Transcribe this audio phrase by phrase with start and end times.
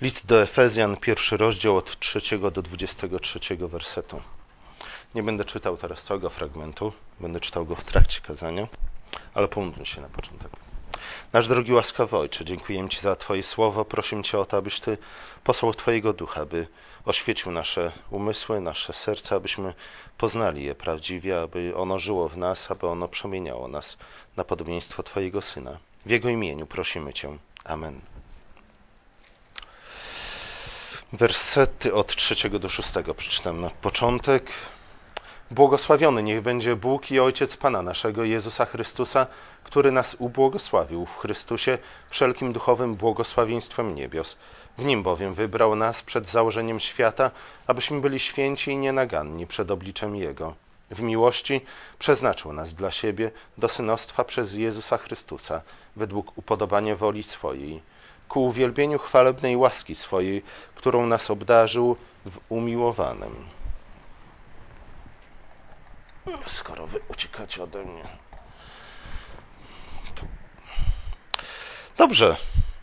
[0.00, 4.22] List do Efezjan, pierwszy rozdział od 3 do 23 wersetu.
[5.14, 8.68] Nie będę czytał teraz całego fragmentu, będę czytał go w trakcie kazania,
[9.34, 10.50] ale pomódlmy się na początek.
[11.32, 13.84] Nasz drogi łaskawy Ojcze, dziękujemy Ci za Twoje słowo.
[13.84, 14.98] Prosimy Cię o to, abyś Ty
[15.44, 16.66] posłał Twojego ducha, by
[17.04, 19.74] oświecił nasze umysły, nasze serca, abyśmy
[20.18, 23.96] poznali je prawdziwie, aby ono żyło w nas, aby ono przemieniało nas
[24.36, 25.78] na podobieństwo Twojego Syna.
[26.06, 27.38] W Jego imieniu prosimy Cię.
[27.64, 28.00] Amen.
[31.18, 34.50] Wersety od trzeciego do szóstego przeczytam na początek.
[35.50, 39.26] Błogosławiony niech będzie Bóg i Ojciec Pana naszego Jezusa Chrystusa,
[39.64, 41.78] który nas ubłogosławił w Chrystusie
[42.10, 44.36] wszelkim duchowym błogosławieństwem niebios.
[44.78, 47.30] W nim bowiem wybrał nas przed założeniem świata,
[47.66, 50.54] abyśmy byli święci i nienaganni przed obliczem Jego.
[50.90, 51.60] W miłości
[51.98, 55.62] przeznaczył nas dla siebie do synostwa przez Jezusa Chrystusa,
[55.96, 57.82] według upodobania woli swojej
[58.28, 60.42] ku uwielbieniu chwalebnej łaski swojej,
[60.74, 63.46] którą nas obdarzył w umiłowanym.
[66.46, 68.02] Skoro wy uciekacie ode mnie.
[71.96, 72.36] Dobrze.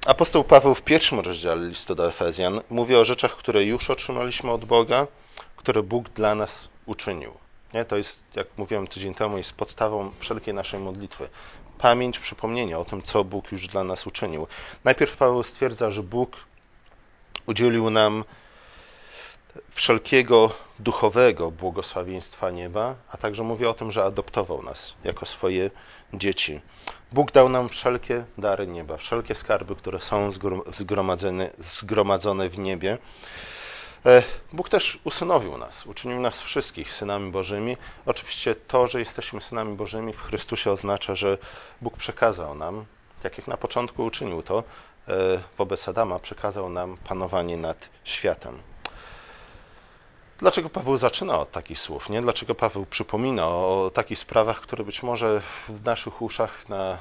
[0.06, 4.66] Apostoł Paweł w pierwszym rozdziale listu do Efezjan mówi o rzeczach, które już otrzymaliśmy od
[4.66, 5.08] Boga,
[5.56, 7.34] które Bóg dla nas uczynił.
[7.74, 7.86] Nie?
[7.86, 11.30] To jest, jak mówiłem tydzień temu, jest podstawą wszelkiej naszej modlitwy
[11.84, 14.48] pamięć, przypomnienie o tym, co Bóg już dla nas uczynił.
[14.84, 16.36] Najpierw Paweł stwierdza, że Bóg
[17.46, 18.24] udzielił nam
[19.72, 25.70] wszelkiego duchowego błogosławieństwa nieba, a także mówi o tym, że adoptował nas jako swoje
[26.14, 26.62] dzieci.
[27.12, 30.32] Bóg dał nam wszelkie dary nieba, wszelkie skarby, które są
[30.72, 32.98] zgromadzone, zgromadzone w niebie.
[34.06, 34.24] E,
[34.54, 37.78] Bóg też usynowił nas, uczynił nas wszystkich synami Bożymi.
[38.06, 41.38] Oczywiście to, że jesteśmy synami Bożymi w Chrystusie oznacza, że
[41.82, 42.86] Bóg przekazał nam,
[43.22, 44.64] tak jak na początku uczynił to
[45.08, 45.14] e,
[45.58, 48.60] wobec Adama, przekazał nam panowanie nad światem.
[50.40, 52.10] Dlaczego Paweł zaczyna od takich słów?
[52.10, 52.22] Nie?
[52.22, 56.98] Dlaczego Paweł przypomina o takich sprawach, które być może w naszych uszach na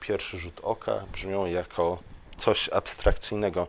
[0.00, 1.98] pierwszy rzut oka brzmią jako
[2.40, 3.66] coś abstrakcyjnego.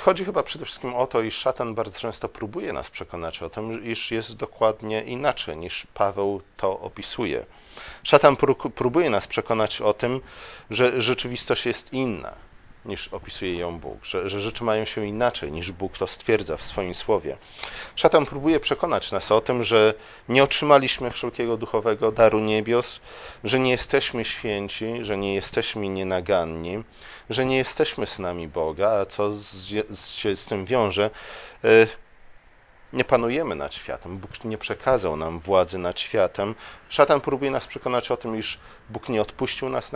[0.00, 3.84] Chodzi chyba przede wszystkim o to, iż szatan bardzo często próbuje nas przekonać o tym,
[3.84, 7.46] iż jest dokładnie inaczej niż Paweł to opisuje.
[8.02, 8.36] Szatan
[8.74, 10.20] próbuje nas przekonać o tym,
[10.70, 12.34] że rzeczywistość jest inna,
[12.84, 16.64] niż opisuje ją Bóg, że, że rzeczy mają się inaczej niż Bóg to stwierdza w
[16.64, 17.36] swoim słowie.
[17.96, 19.94] Szatan próbuje przekonać nas o tym, że
[20.28, 23.00] nie otrzymaliśmy wszelkiego duchowego daru niebios,
[23.44, 26.84] że nie jesteśmy święci, że nie jesteśmy nienaganni,
[27.30, 29.30] że nie jesteśmy synami Boga, a co
[30.16, 31.10] się z tym wiąże,
[31.64, 31.86] e,
[32.94, 34.18] nie panujemy nad światem.
[34.18, 36.54] Bóg nie przekazał nam władzy nad światem.
[36.88, 38.58] Szatan próbuje nas przekonać o tym, iż
[38.90, 39.92] Bóg nie odpuścił nas,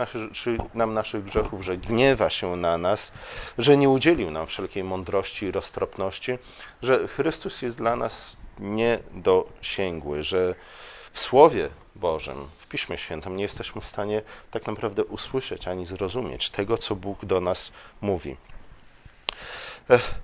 [0.73, 3.11] nam naszych grzechów, że gniewa się na nas,
[3.57, 6.37] że nie udzielił nam wszelkiej mądrości i roztropności,
[6.81, 10.55] że Chrystus jest dla nas niedosięgły, że
[11.13, 14.21] w Słowie Bożym, w Piśmie Świętym nie jesteśmy w stanie
[14.51, 17.71] tak naprawdę usłyszeć ani zrozumieć tego, co Bóg do nas
[18.01, 18.37] mówi.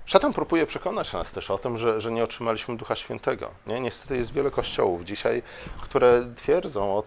[0.04, 3.50] Szatan próbuje przekonać nas też o tym, że, że nie otrzymaliśmy Ducha Świętego.
[3.66, 3.80] Nie?
[3.80, 5.42] Niestety jest wiele kościołów dzisiaj,
[5.82, 7.02] które twierdzą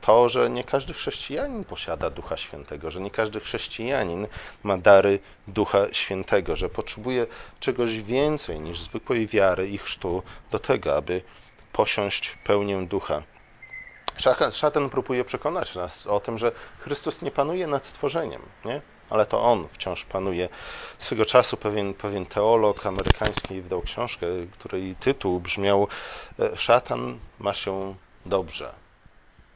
[0.00, 4.26] to, że nie każdy chrześcijanin posiada Ducha Świętego, że nie każdy chrześcijanin
[4.62, 5.18] ma dary
[5.48, 7.26] Ducha Świętego, że potrzebuje
[7.60, 11.22] czegoś więcej niż zwykłej wiary i chrztu do tego, aby
[11.72, 13.22] posiąść pełnię Ducha.
[14.52, 18.42] Szatan próbuje przekonać nas o tym, że Chrystus nie panuje nad stworzeniem.
[18.64, 18.80] Nie?
[19.10, 20.48] Ale to on wciąż panuje.
[20.98, 25.88] Swego czasu pewien, pewien teolog amerykański wydał książkę, której tytuł brzmiał
[26.38, 27.94] e, Szatan ma się
[28.26, 28.72] dobrze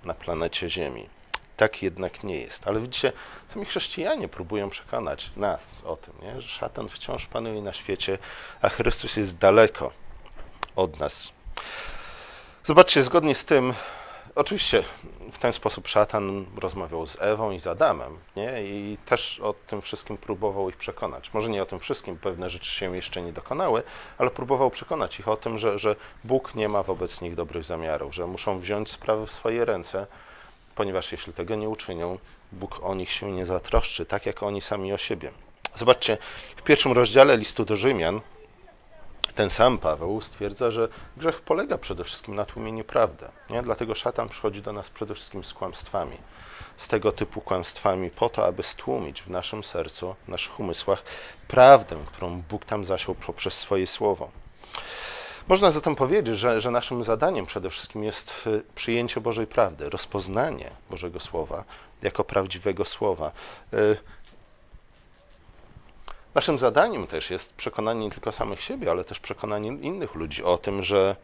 [0.04, 1.08] na planecie Ziemi.
[1.56, 2.68] Tak jednak nie jest.
[2.68, 3.12] Ale widzicie,
[3.48, 6.40] sami chrześcijanie próbują przekonać nas o tym, nie?
[6.40, 8.18] że szatan wciąż panuje na świecie,
[8.62, 9.92] a Chrystus jest daleko
[10.76, 11.32] od nas.
[12.64, 13.74] Zobaczcie, zgodnie z tym
[14.34, 14.84] Oczywiście
[15.32, 18.62] w ten sposób szatan rozmawiał z Ewą i z Adamem nie?
[18.62, 21.34] i też o tym wszystkim próbował ich przekonać.
[21.34, 23.82] Może nie o tym wszystkim, pewne rzeczy się jeszcze nie dokonały,
[24.18, 28.14] ale próbował przekonać ich o tym, że, że Bóg nie ma wobec nich dobrych zamiarów,
[28.14, 30.06] że muszą wziąć sprawy w swoje ręce,
[30.74, 32.18] ponieważ jeśli tego nie uczynią,
[32.52, 35.32] Bóg o nich się nie zatroszczy, tak jak oni sami o siebie.
[35.74, 36.18] Zobaczcie,
[36.56, 38.20] w pierwszym rozdziale listu do Rzymian
[39.38, 43.28] ten sam Paweł stwierdza, że grzech polega przede wszystkim na tłumieniu prawdy.
[43.50, 43.62] Nie?
[43.62, 46.16] Dlatego szatan przychodzi do nas przede wszystkim z kłamstwami.
[46.76, 51.02] Z tego typu kłamstwami po to, aby stłumić w naszym sercu, w naszych umysłach
[51.48, 54.30] prawdę, którą Bóg tam zasiął poprzez swoje słowo.
[55.48, 60.70] Można zatem powiedzieć, że, że, naszym zadaniem przede wszystkim jest y, przyjęcie Bożej prawdy, rozpoznanie
[60.90, 61.64] Bożego Słowa
[62.02, 63.32] jako prawdziwego Słowa.
[66.34, 70.58] Naszym zadaniem też jest przekonanie nie tylko samych siebie, ale też przekonanie innych ludzi o
[70.58, 71.16] tym, że,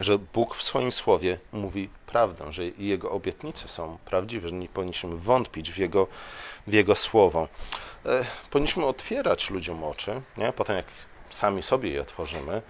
[0.00, 5.16] że Bóg w swoim słowie mówi prawdę, że Jego obietnice są prawdziwe, że nie powinniśmy
[5.16, 6.06] wątpić w Jego,
[6.66, 7.48] w Jego słowo.
[8.06, 10.52] E, powinniśmy otwierać ludziom oczy, nie?
[10.52, 10.86] potem jak
[11.30, 12.62] sami sobie je otworzymy,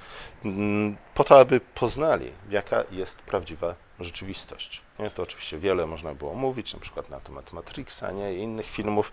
[1.14, 3.74] po to, aby poznali, jaka jest prawdziwa
[4.04, 4.80] rzeczywistość.
[4.98, 5.10] Nie?
[5.10, 8.34] To oczywiście wiele można było mówić, na przykład na temat Matrixa nie?
[8.34, 9.12] i innych filmów.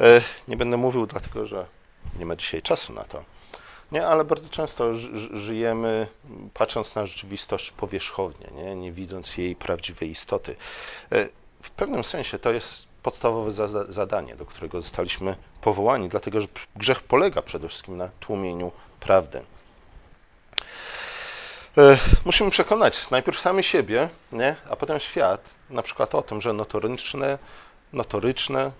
[0.00, 1.66] E, nie będę mówił, dlatego że
[2.18, 3.24] nie ma dzisiaj czasu na to.
[3.92, 4.94] Nie, ale bardzo często
[5.32, 6.06] żyjemy
[6.54, 10.56] patrząc na rzeczywistość powierzchownie, nie, nie widząc jej prawdziwej istoty.
[11.12, 11.28] E,
[11.62, 13.50] w pewnym sensie to jest podstawowe
[13.88, 16.46] zadanie, do którego zostaliśmy powołani, dlatego że
[16.76, 19.42] grzech polega przede wszystkim na tłumieniu prawdy.
[21.78, 24.56] E, musimy przekonać najpierw sami siebie, nie?
[24.70, 25.40] a potem świat,
[25.70, 27.38] na przykład o tym, że notoryczne,
[27.92, 28.72] notoryczne,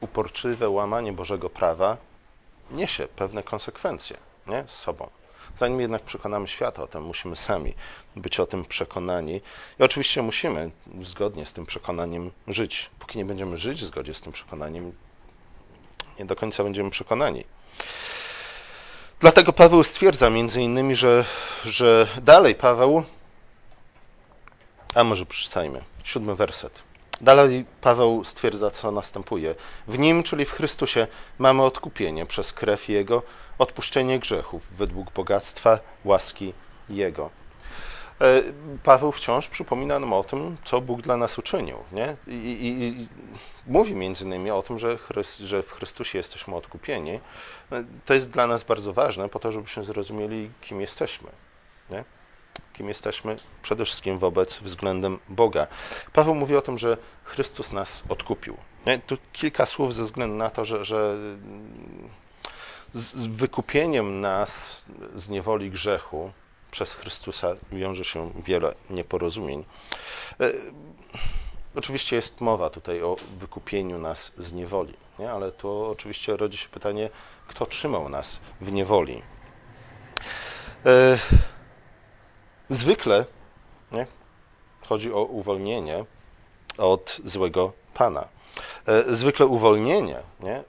[0.00, 1.96] uporczywe łamanie Bożego prawa
[2.70, 4.64] niesie pewne konsekwencje nie?
[4.66, 5.10] z sobą.
[5.58, 7.74] Zanim jednak przekonamy świat o tym, musimy sami
[8.16, 9.40] być o tym przekonani.
[9.80, 10.70] I oczywiście musimy
[11.02, 12.90] zgodnie z tym przekonaniem żyć.
[12.98, 14.92] Póki nie będziemy żyć w zgodzie z tym przekonaniem,
[16.18, 17.44] nie do końca będziemy przekonani.
[19.20, 21.24] Dlatego Paweł stwierdza między innymi, że,
[21.64, 23.02] że dalej Paweł,
[24.94, 26.82] a może przeczytajmy, siódmy werset.
[27.20, 29.54] Dalej Paweł stwierdza, co następuje.
[29.88, 31.06] W nim, czyli w Chrystusie,
[31.38, 33.22] mamy odkupienie przez krew Jego,
[33.58, 36.52] odpuszczenie grzechów według bogactwa łaski
[36.88, 37.30] Jego.
[38.20, 38.42] E,
[38.82, 41.76] Paweł wciąż przypomina nam o tym, co Bóg dla nas uczynił.
[41.92, 42.16] Nie?
[42.26, 43.08] I, i, i
[43.66, 44.98] mówi między innymi o tym, że,
[45.40, 47.20] że w Chrystusie jesteśmy odkupieni.
[47.72, 51.30] E, to jest dla nas bardzo ważne, po to, żebyśmy zrozumieli, kim jesteśmy.
[51.90, 52.04] Nie?
[52.72, 55.66] Kim jesteśmy przede wszystkim wobec względem Boga.
[56.12, 58.56] Paweł mówi o tym, że Chrystus nas odkupił.
[58.86, 58.98] Nie?
[58.98, 61.16] Tu kilka słów ze względu na to, że, że
[62.92, 66.32] z wykupieniem nas z niewoli grzechu
[66.70, 69.64] przez Chrystusa wiąże się wiele nieporozumień.
[70.40, 70.50] E,
[71.74, 75.32] oczywiście jest mowa tutaj o wykupieniu nas z niewoli, nie?
[75.32, 77.10] ale tu oczywiście rodzi się pytanie,
[77.48, 79.22] kto trzymał nas w niewoli.
[80.86, 81.18] E,
[82.70, 83.24] zwykle
[83.92, 84.06] nie?
[84.88, 86.04] chodzi o uwolnienie
[86.78, 88.28] od złego Pana.
[88.86, 90.64] E, zwykle uwolnienie nie?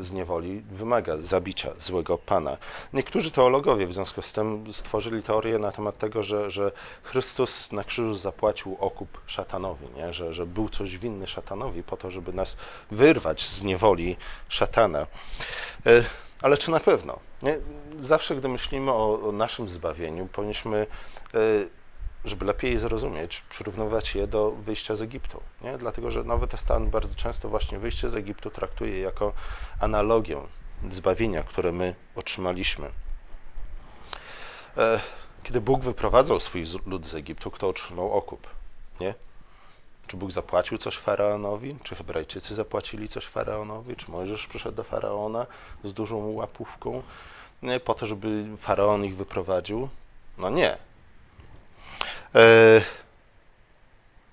[0.00, 2.56] Z niewoli wymaga zabicia złego pana.
[2.92, 6.72] Niektórzy teologowie w związku z tym stworzyli teorię na temat tego, że, że
[7.02, 10.12] Chrystus na krzyżu zapłacił okup szatanowi, nie?
[10.12, 12.56] Że, że był coś winny szatanowi po to, żeby nas
[12.90, 14.16] wyrwać z niewoli
[14.48, 15.06] szatana.
[15.86, 16.04] E,
[16.42, 17.18] ale czy na pewno?
[17.42, 17.58] Nie?
[18.00, 20.86] Zawsze, gdy myślimy o, o naszym zbawieniu, powinniśmy
[21.34, 21.38] e,
[22.28, 25.40] żeby lepiej zrozumieć, przyrównywać je do wyjścia z Egiptu.
[25.60, 25.78] Nie?
[25.78, 29.32] Dlatego, że Nowy Testament bardzo często właśnie wyjście z Egiptu traktuje jako
[29.80, 30.40] analogię
[30.90, 32.90] zbawienia, które my otrzymaliśmy.
[34.76, 35.00] E,
[35.42, 38.46] kiedy Bóg wyprowadzał swój lud z Egiptu, kto otrzymał okup?
[39.00, 39.14] Nie?
[40.06, 41.76] Czy Bóg zapłacił coś faraonowi?
[41.82, 43.96] Czy Hebrajczycy zapłacili coś faraonowi?
[43.96, 45.46] Czy Mojżesz przyszedł do faraona
[45.84, 47.02] z dużą łapówką
[47.84, 49.88] po to, żeby faraon ich wyprowadził?
[50.38, 50.87] No nie.
[52.34, 52.80] E,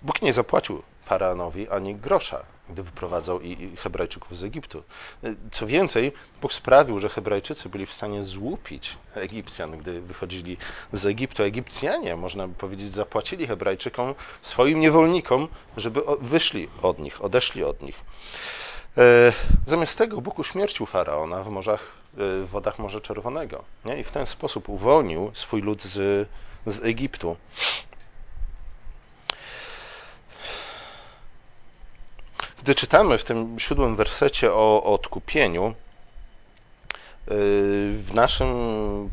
[0.02, 4.84] Bóg nie zapłacił faraonowi ani grosza, gdy wyprowadzał i Hebrajczyków z Egiptu.
[5.24, 6.12] E, co więcej,
[6.42, 10.58] Bóg sprawił, że Hebrajczycy byli w stanie złupić Egipcjan, gdy wychodzili
[10.94, 11.44] z Egiptu.
[11.44, 15.48] Egipcjanie, można by powiedzieć, zapłacili Hebrajczykom, swoim niewolnikom,
[15.78, 17.96] żeby wyszli od nich, odeszli od nich.
[18.98, 19.34] E,
[19.68, 24.00] zamiast tego Bóg uśmiercił faraona w morzach, w wodach Morza Czerwonego nie?
[24.00, 26.28] i w ten sposób uwolnił swój lud z,
[26.66, 27.36] z Egiptu.
[32.60, 35.74] Gdy czytamy w tym siódmym wersecie o, o odkupieniu, y,
[37.98, 38.50] w naszym,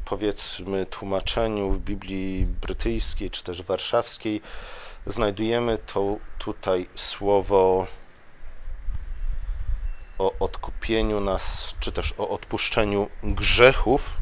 [0.05, 4.43] powiedzmy, tłumaczeniu w Biblii brytyjskiej czy też warszawskiej
[5.07, 7.87] znajdujemy to tutaj słowo
[10.19, 14.21] o odkupieniu nas, czy też o odpuszczeniu grzechów.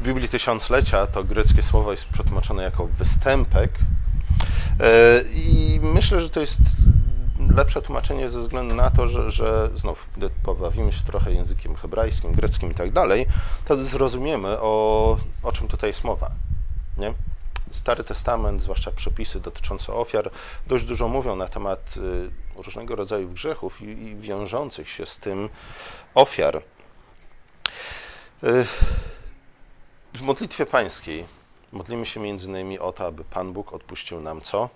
[0.00, 3.78] W Biblii Tysiąclecia to greckie słowo jest przetłumaczone jako występek.
[3.78, 4.84] Y,
[5.34, 6.60] I myślę, że to jest
[7.48, 12.32] lepsze tłumaczenie ze względu na to, że, że znów, gdy pobawimy się trochę językiem hebrajskim,
[12.32, 13.26] greckim i tak dalej,
[13.64, 16.30] to zrozumiemy, o, o czym tutaj jest mowa.
[16.96, 17.14] Nie?
[17.70, 20.30] Stary Testament, zwłaszcza przepisy dotyczące ofiar,
[20.66, 22.30] dość dużo mówią na temat y,
[22.62, 25.48] różnego rodzaju grzechów i, i wiążących się z tym
[26.14, 26.62] ofiar.
[30.14, 31.26] W modlitwie pańskiej
[31.72, 34.68] modlimy się między innymi o to, aby Pan Bóg odpuścił nam co?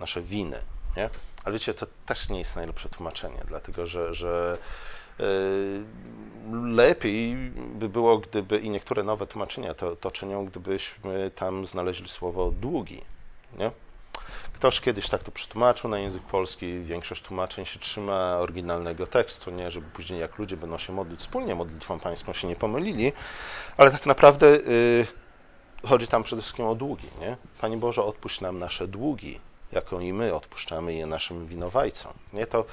[0.00, 0.60] Nasze winy.
[0.96, 1.10] Nie?
[1.44, 4.58] Ale wiecie, to też nie jest najlepsze tłumaczenie, dlatego że, że
[5.18, 5.24] yy,
[6.62, 12.50] lepiej by było, gdyby, i niektóre nowe tłumaczenia to, to czynią, gdybyśmy tam znaleźli słowo
[12.50, 13.00] długi.
[13.58, 13.70] Nie?
[14.54, 19.70] Ktoś kiedyś tak to przetłumaczył na język polski, większość tłumaczeń się trzyma oryginalnego tekstu, nie,
[19.70, 23.12] żeby później jak ludzie będą się modlić wspólnie modlitwą pańską się nie pomylili,
[23.76, 25.06] ale tak naprawdę y,
[25.86, 27.08] chodzi tam przede wszystkim o długi.
[27.20, 27.36] Nie?
[27.60, 29.40] Panie Boże, odpuść nam nasze długi,
[29.72, 32.12] jako i my odpuszczamy je naszym winowajcom.
[32.32, 32.46] Nie?
[32.46, 32.64] To,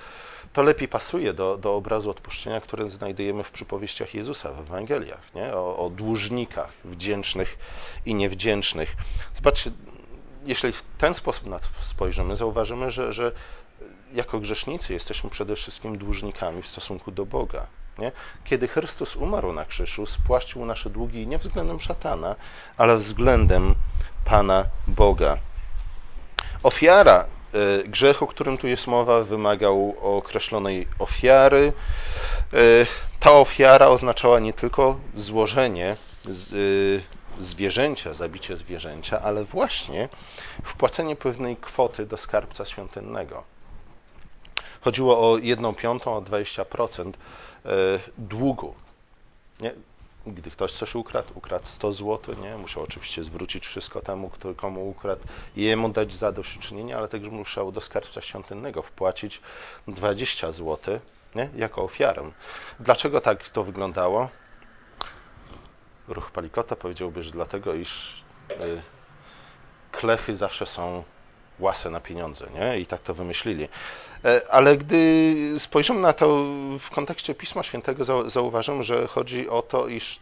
[0.54, 5.54] to lepiej pasuje do, do obrazu odpuszczenia, który znajdujemy w przypowieściach Jezusa w Ewangeliach, nie?
[5.54, 7.58] O, o dłużnikach wdzięcznych
[8.06, 8.96] i niewdzięcznych.
[9.34, 9.72] Zobaczcie,
[10.46, 13.32] jeśli w ten sposób na to spojrzymy, zauważymy, że, że
[14.14, 17.68] jako grzesznicy jesteśmy przede wszystkim dłużnikami w stosunku do Boga.
[17.98, 18.12] Nie?
[18.44, 22.36] Kiedy Chrystus umarł na krzyżu, spłacił nasze długi nie względem szatana,
[22.78, 23.76] ale względem
[24.26, 25.38] Pana Boga.
[26.64, 31.74] Ofiara e, grzechu, o którym tu jest mowa, wymagał określonej ofiary.
[32.54, 32.58] E,
[33.20, 36.30] ta ofiara oznaczała nie tylko złożenie e,
[37.40, 40.10] zwierzęcia, zabicie zwierzęcia, ale właśnie
[40.64, 43.44] wpłacenie pewnej kwoty do skarbca świątynnego.
[44.82, 47.14] Chodziło o 1 piątą, o 20%
[48.18, 48.74] długu.
[49.60, 49.74] Nie?
[50.28, 52.58] Gdy ktoś coś ukradł, ukradł 100 zł, nie?
[52.58, 55.22] musiał oczywiście zwrócić wszystko temu, który komu ukradł,
[55.56, 59.42] jemu dać zadośćuczynienie, ale także musiał do skarbca świątynnego wpłacić
[59.88, 61.00] 20 zł
[61.36, 61.50] nie?
[61.56, 62.32] jako ofiarę.
[62.80, 64.30] Dlaczego tak to wyglądało?
[66.10, 68.82] Ruch Palikota powiedziałby, że dlatego, iż y,
[69.92, 71.04] klechy zawsze są
[71.60, 72.80] łasę na pieniądze, nie?
[72.80, 73.68] I tak to wymyślili.
[74.26, 76.28] E, ale gdy spojrzymy na to
[76.80, 80.20] w kontekście Pisma Świętego, zauważymy, że chodzi o to, iż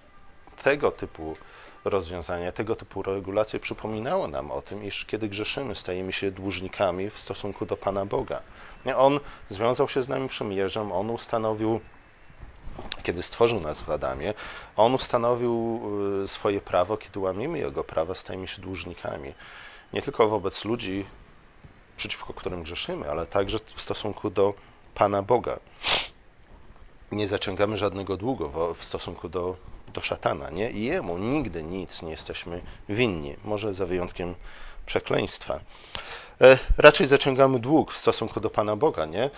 [0.64, 1.38] tego typu
[1.86, 7.20] rozwiązania, tego typu regulacje przypominało nam o tym, iż kiedy grzeszymy, stajemy się dłużnikami w
[7.20, 8.42] stosunku do Pana Boga.
[8.98, 11.80] On związał się z nami przymierzem, On ustanowił
[13.04, 14.34] kiedy stworzył nas w Adamie,
[14.76, 15.82] On ustanowił
[16.24, 19.34] y, swoje prawo, kiedy łamiemy Jego prawa, stajemy się dłużnikami.
[19.94, 21.06] Nie tylko wobec ludzi,
[21.98, 24.54] przeciwko którym grzeszymy, ale także w stosunku do
[24.96, 25.60] Pana Boga.
[27.12, 29.56] Nie zaciągamy żadnego długu w stosunku do,
[29.94, 30.72] do szatana, nie?
[30.72, 34.36] I jemu nigdy nic nie jesteśmy winni, może za wyjątkiem
[34.86, 35.60] przekleństwa.
[36.42, 39.24] E, raczej zaciągamy dług w stosunku do Pana Boga, nie?
[39.24, 39.30] E,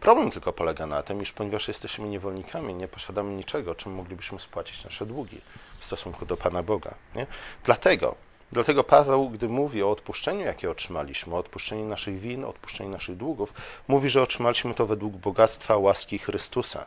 [0.00, 4.84] problem tylko polega na tym, iż ponieważ jesteśmy niewolnikami, nie posiadamy niczego, czym moglibyśmy spłacić
[4.84, 5.40] nasze długi
[5.80, 6.94] w stosunku do Pana Boga.
[7.14, 7.26] Nie?
[7.64, 8.14] Dlatego
[8.52, 13.16] Dlatego Paweł, gdy mówi o odpuszczeniu, jakie otrzymaliśmy, o odpuszczeniu naszych win, o odpuszczeniu naszych
[13.16, 13.52] długów,
[13.88, 16.86] mówi, że otrzymaliśmy to według bogactwa łaski Chrystusa.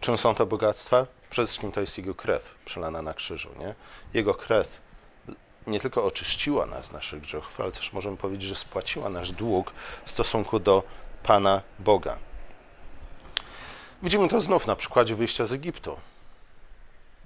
[0.00, 1.06] Czym są to bogactwa?
[1.30, 3.50] Przede wszystkim to jest Jego krew przelana na krzyżu.
[3.58, 3.74] Nie?
[4.14, 4.68] Jego krew
[5.66, 9.72] nie tylko oczyściła nas z naszych grzechów, ale też możemy powiedzieć, że spłaciła nasz dług
[10.06, 10.82] w stosunku do
[11.22, 12.18] Pana Boga.
[14.02, 15.96] Widzimy to znów na przykładzie wyjścia z Egiptu.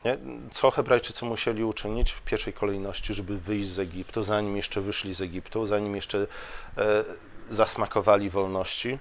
[0.04, 0.18] Nie?
[0.50, 5.20] Co Hebrajczycy musieli uczynić w pierwszej kolejności, żeby wyjść z Egiptu, zanim jeszcze wyszli z
[5.20, 7.04] Egiptu, zanim jeszcze e,
[7.50, 8.98] zasmakowali wolności,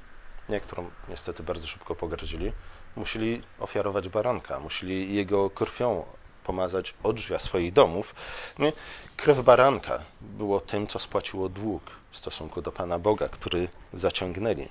[0.50, 2.52] nie, którą niestety bardzo szybko pogardzili,
[2.96, 6.06] musieli ofiarować baranka, musieli jego krwią
[6.44, 8.16] pomazać odrzwia swoich domów.
[8.60, 8.74] Nie?
[9.18, 14.70] Krew baranka było tym, co spłaciło dług w stosunku do Pana Boga, który zaciągnęli.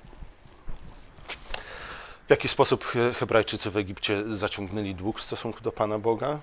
[2.27, 2.85] W jaki sposób
[3.19, 6.39] Hebrajczycy w Egipcie zaciągnęli dług w stosunku do Pana Boga?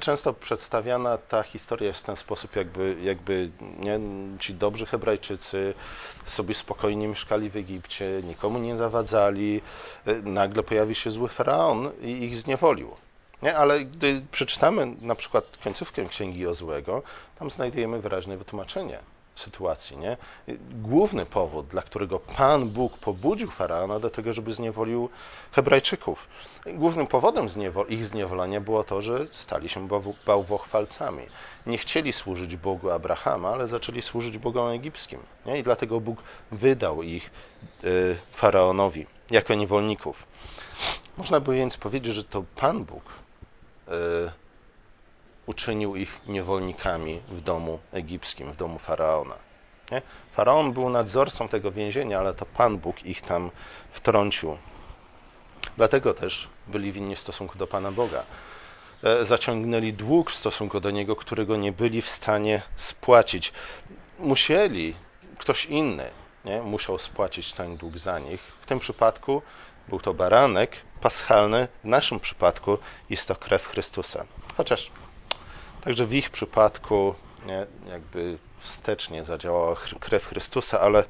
[0.00, 4.00] Często przedstawiana ta historia jest w ten sposób, jakby, jakby nie,
[4.38, 5.74] ci dobrzy Hebrajczycy
[6.26, 9.60] sobie spokojnie mieszkali w Egipcie, nikomu nie zawadzali,
[10.22, 12.96] nagle pojawi się zły faraon i ich zniewolił.
[13.42, 13.56] Nie?
[13.56, 17.02] Ale gdy przeczytamy na przykład końcówkę Księgi Ozłego,
[17.38, 18.98] tam znajdujemy wyraźne wytłumaczenie
[19.38, 19.96] sytuacji.
[19.96, 20.16] Nie?
[20.70, 25.08] Główny powód, dla którego Pan Bóg pobudził faraona do tego, żeby zniewolił
[25.52, 26.28] Hebrajczyków.
[26.66, 27.46] Głównym powodem
[27.88, 29.88] ich zniewolenia było to, że stali się
[30.26, 31.22] bałwochwalcami.
[31.66, 35.20] Nie chcieli służyć Bogu Abrahama, ale zaczęli służyć Bogom egipskim.
[35.46, 35.58] Nie?
[35.58, 37.30] I dlatego Bóg wydał ich
[37.84, 40.22] y, faraonowi jako niewolników.
[41.16, 43.02] Można by więc powiedzieć, że to Pan Bóg
[45.46, 49.34] uczynił ich niewolnikami w domu egipskim, w domu faraona.
[49.90, 50.02] Nie?
[50.32, 53.50] Faraon był nadzorcą tego więzienia, ale to Pan Bóg ich tam
[53.92, 54.58] wtrącił.
[55.76, 58.24] Dlatego też byli winni w stosunku do Pana Boga.
[59.04, 63.52] E, zaciągnęli dług w stosunku do Niego, którego nie byli w stanie spłacić.
[64.18, 64.94] Musieli,
[65.38, 66.10] ktoś inny
[66.44, 66.62] nie?
[66.62, 68.40] musiał spłacić ten dług za nich.
[68.60, 69.42] W tym przypadku
[69.88, 72.78] był to baranek paschalny, w naszym przypadku
[73.10, 74.24] jest to krew Chrystusa.
[74.56, 74.90] Chociaż
[75.84, 77.14] Także w ich przypadku
[77.46, 81.04] nie, jakby wstecznie zadziałała krew Chrystusa, ale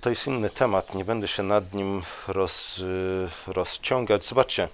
[0.00, 2.82] To jest inny temat, nie będę się nad nim roz,
[3.46, 4.24] rozciągać.
[4.24, 4.68] Zobaczcie,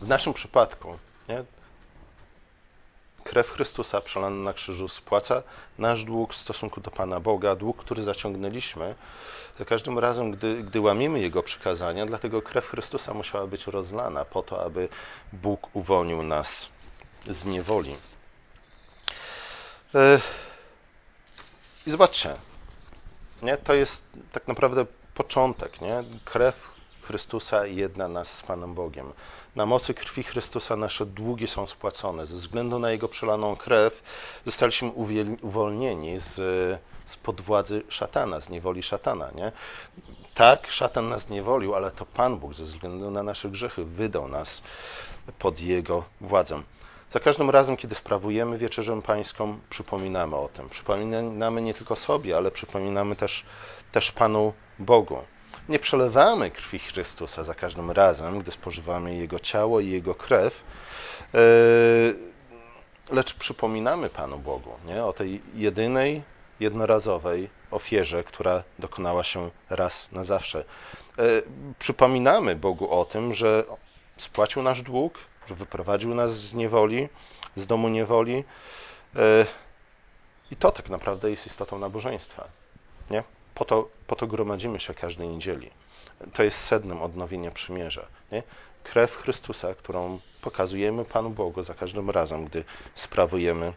[0.00, 0.98] w naszym przypadku
[1.28, 1.44] nie,
[3.30, 5.42] krew Chrystusa przelana na krzyżu spłaca
[5.78, 8.94] nasz dług w stosunku do Pana Boga, dług, który zaciągnęliśmy
[9.56, 14.42] za każdym razem, gdy, gdy łamiemy Jego przykazania, dlatego krew Chrystusa musiała być rozlana po
[14.42, 14.88] to, aby
[15.32, 16.68] Bóg uwolnił nas
[17.28, 17.96] z niewoli.
[19.94, 20.20] E,
[21.86, 22.34] I zobaczcie,
[23.42, 23.56] nie?
[23.56, 25.80] to jest tak naprawdę początek.
[25.80, 26.04] Nie?
[26.24, 26.69] Krew
[27.10, 29.12] Chrystusa jedna nas z Panem Bogiem.
[29.56, 32.26] Na mocy krwi Chrystusa nasze długi są spłacone.
[32.26, 34.02] Ze względu na Jego przelaną krew
[34.46, 34.90] zostaliśmy
[35.42, 36.34] uwolnieni z,
[37.06, 39.30] z podwładzy szatana, z niewoli szatana.
[39.34, 39.52] Nie?
[40.34, 44.62] Tak, szatan nas niewolił, ale to Pan Bóg ze względu na nasze grzechy wydał nas
[45.38, 46.62] pod Jego władzę.
[47.10, 50.68] Za każdym razem, kiedy sprawujemy wieczerzę pańską, przypominamy o tym.
[50.68, 53.44] Przypominamy nie tylko sobie, ale przypominamy też,
[53.92, 55.18] też Panu Bogu.
[55.70, 60.62] Nie przelewamy krwi Chrystusa za każdym razem, gdy spożywamy Jego ciało i Jego krew,
[61.34, 61.38] e,
[63.14, 65.04] lecz przypominamy Panu Bogu nie?
[65.04, 66.22] o tej jedynej,
[66.60, 70.64] jednorazowej ofierze, która dokonała się raz na zawsze.
[71.18, 71.22] E,
[71.78, 73.64] przypominamy Bogu o tym, że
[74.16, 77.08] spłacił nasz dług, że wyprowadził nas z niewoli,
[77.56, 78.44] z domu niewoli.
[79.16, 79.46] E,
[80.50, 82.44] I to tak naprawdę jest istotą nabożeństwa.
[83.10, 83.22] Nie?
[83.54, 85.70] Po, to, po to gromadzimy się każdej niedzieli.
[86.32, 88.06] To jest sednem odnowienia przymierza.
[88.32, 88.42] Nie?
[88.84, 92.64] Krew Chrystusa, którą pokazujemy Panu Bogu za każdym razem, gdy
[92.94, 93.72] sprawujemy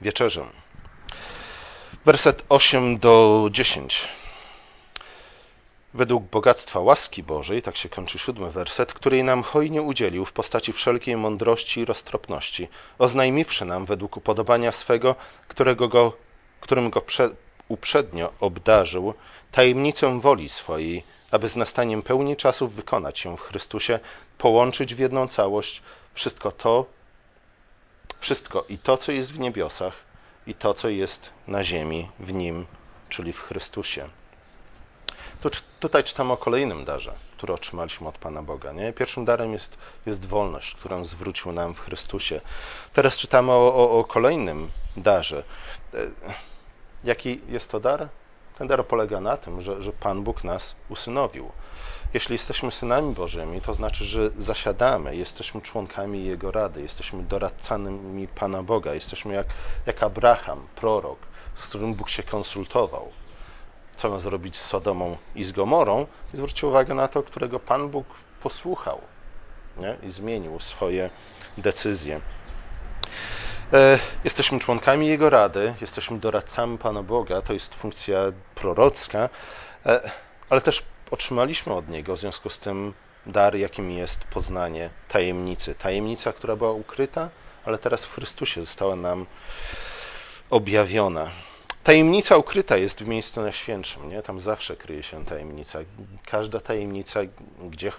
[0.00, 0.44] wieczerzę.
[2.04, 4.08] Werset 8 do 10.
[5.94, 10.72] Według bogactwa łaski Bożej, tak się kończy siódmy werset, której nam hojnie udzielił w postaci
[10.72, 15.14] wszelkiej mądrości i roztropności, oznajmiwszy nam według upodobania swego,
[15.48, 16.12] którego go,
[16.60, 17.30] którym go prze,
[17.70, 19.14] uprzednio obdarzył,
[19.52, 23.98] tajemnicę woli swojej, aby z nastaniem pełni czasów wykonać ją w Chrystusie,
[24.38, 25.82] połączyć w jedną całość
[26.14, 26.86] wszystko to,
[28.20, 29.94] wszystko i to, co jest w niebiosach,
[30.46, 32.66] i to, co jest na ziemi, w Nim,
[33.08, 34.08] czyli w Chrystusie.
[35.40, 38.72] Tu, tutaj czytamy o kolejnym darze, który otrzymaliśmy od Pana Boga.
[38.72, 38.92] Nie?
[38.92, 42.40] Pierwszym darem jest, jest wolność, którą zwrócił nam w Chrystusie.
[42.92, 45.42] Teraz czytamy o, o, o kolejnym darze.
[47.04, 48.08] Jaki jest to dar?
[48.58, 51.50] Ten dar polega na tym, że, że Pan Bóg nas usynowił.
[52.14, 58.62] Jeśli jesteśmy synami Bożymi, to znaczy, że zasiadamy, jesteśmy członkami Jego rady, jesteśmy doradcami Pana
[58.62, 59.46] Boga, jesteśmy jak,
[59.86, 61.18] jak Abraham, prorok,
[61.54, 63.10] z którym Bóg się konsultował
[64.00, 67.88] co ma zrobić z Sodomą i z Gomorą, i zwróćcie uwagę na to, którego Pan
[67.88, 68.06] Bóg
[68.42, 69.00] posłuchał
[69.76, 69.96] nie?
[70.02, 71.10] i zmienił swoje
[71.58, 72.20] decyzje.
[73.72, 78.20] E, jesteśmy członkami Jego Rady, jesteśmy doradcami Pana Boga, to jest funkcja
[78.54, 79.28] prorocka,
[79.86, 80.10] e,
[80.48, 82.92] ale też otrzymaliśmy od Niego w związku z tym
[83.26, 85.74] dar, jakim jest poznanie tajemnicy.
[85.74, 87.28] Tajemnica, która była ukryta,
[87.64, 89.26] ale teraz w Chrystusie została nam
[90.50, 91.30] objawiona.
[91.84, 94.22] Tajemnica ukryta jest w miejscu najświętszym, nie?
[94.22, 95.78] Tam zawsze kryje się tajemnica.
[96.26, 97.20] Każda tajemnica,
[97.70, 97.92] gdzie,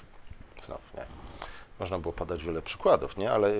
[0.65, 1.05] znowu, nie,
[1.81, 3.31] można było podać wiele przykładów, nie?
[3.31, 3.53] Ale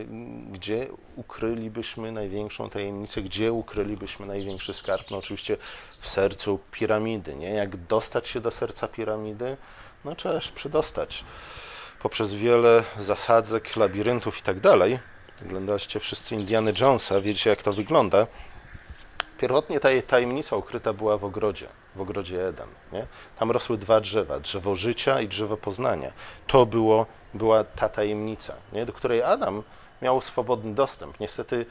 [0.52, 5.12] gdzie ukrylibyśmy największą tajemnicę, gdzie ukrylibyśmy największy skarb?
[5.12, 5.58] No oczywiście
[6.00, 7.50] w sercu piramidy, nie?
[7.50, 9.58] Jak dostać się do serca piramidy?
[10.06, 11.24] No trzeba się przedostać
[12.02, 15.00] poprzez wiele zasadzek, labiryntów i tak dalej.
[16.00, 18.28] Wszyscy Indiana Jonesa, wiecie jak to wygląda.
[19.42, 22.68] Pierwotnie ta tajemnica ukryta była w ogrodzie, w ogrodzie Eden.
[22.92, 23.08] Nie?
[23.40, 26.12] Tam rosły dwa drzewa, drzewo życia i drzewo poznania.
[26.48, 28.86] To było, była ta tajemnica, nie?
[28.86, 29.64] do której Adam
[30.02, 31.20] miał swobodny dostęp.
[31.20, 31.66] Niestety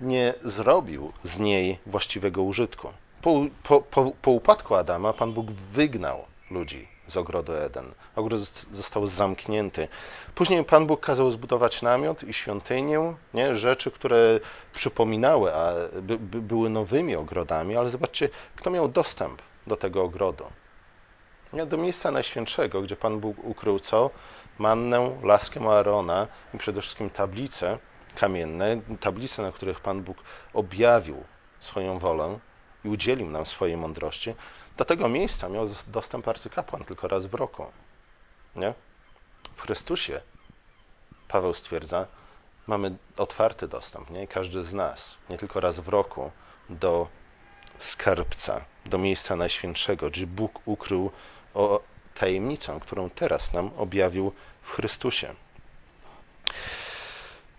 [0.00, 2.88] nie zrobił z niej właściwego użytku.
[3.22, 7.94] Po, po, po, po upadku Adama Pan Bóg wygnał ludzi z ogrodu Eden.
[8.16, 8.40] Ogród
[8.72, 9.88] został zamknięty.
[10.34, 13.54] Później Pan Bóg kazał zbudować namiot i świątynię, nie?
[13.54, 14.40] rzeczy, które
[14.72, 20.44] przypominały, a by, by były nowymi ogrodami, ale zobaczcie, kto miał dostęp do tego ogrodu.
[21.52, 21.66] Nie?
[21.66, 24.10] Do miejsca najświętszego, gdzie Pan Bóg ukrył co?
[24.58, 27.78] Mannę, laskę Aarona i przede wszystkim tablice
[28.14, 30.16] kamienne, tablice, na których Pan Bóg
[30.54, 31.24] objawił
[31.60, 32.38] swoją wolę
[32.84, 34.34] i udzielił nam swojej mądrości.
[34.76, 37.66] Do tego miejsca miał dostęp arcykapłan tylko raz w roku.
[38.56, 38.74] Nie?
[39.56, 40.20] W Chrystusie,
[41.28, 42.06] Paweł stwierdza,
[42.66, 44.28] mamy otwarty dostęp, nie?
[44.28, 46.30] Każdy z nas, nie tylko raz w roku,
[46.70, 47.08] do
[47.78, 51.10] skarbca, do miejsca najświętszego, gdzie Bóg ukrył
[51.54, 51.80] o
[52.14, 55.34] tajemnicę, którą teraz nam objawił w Chrystusie.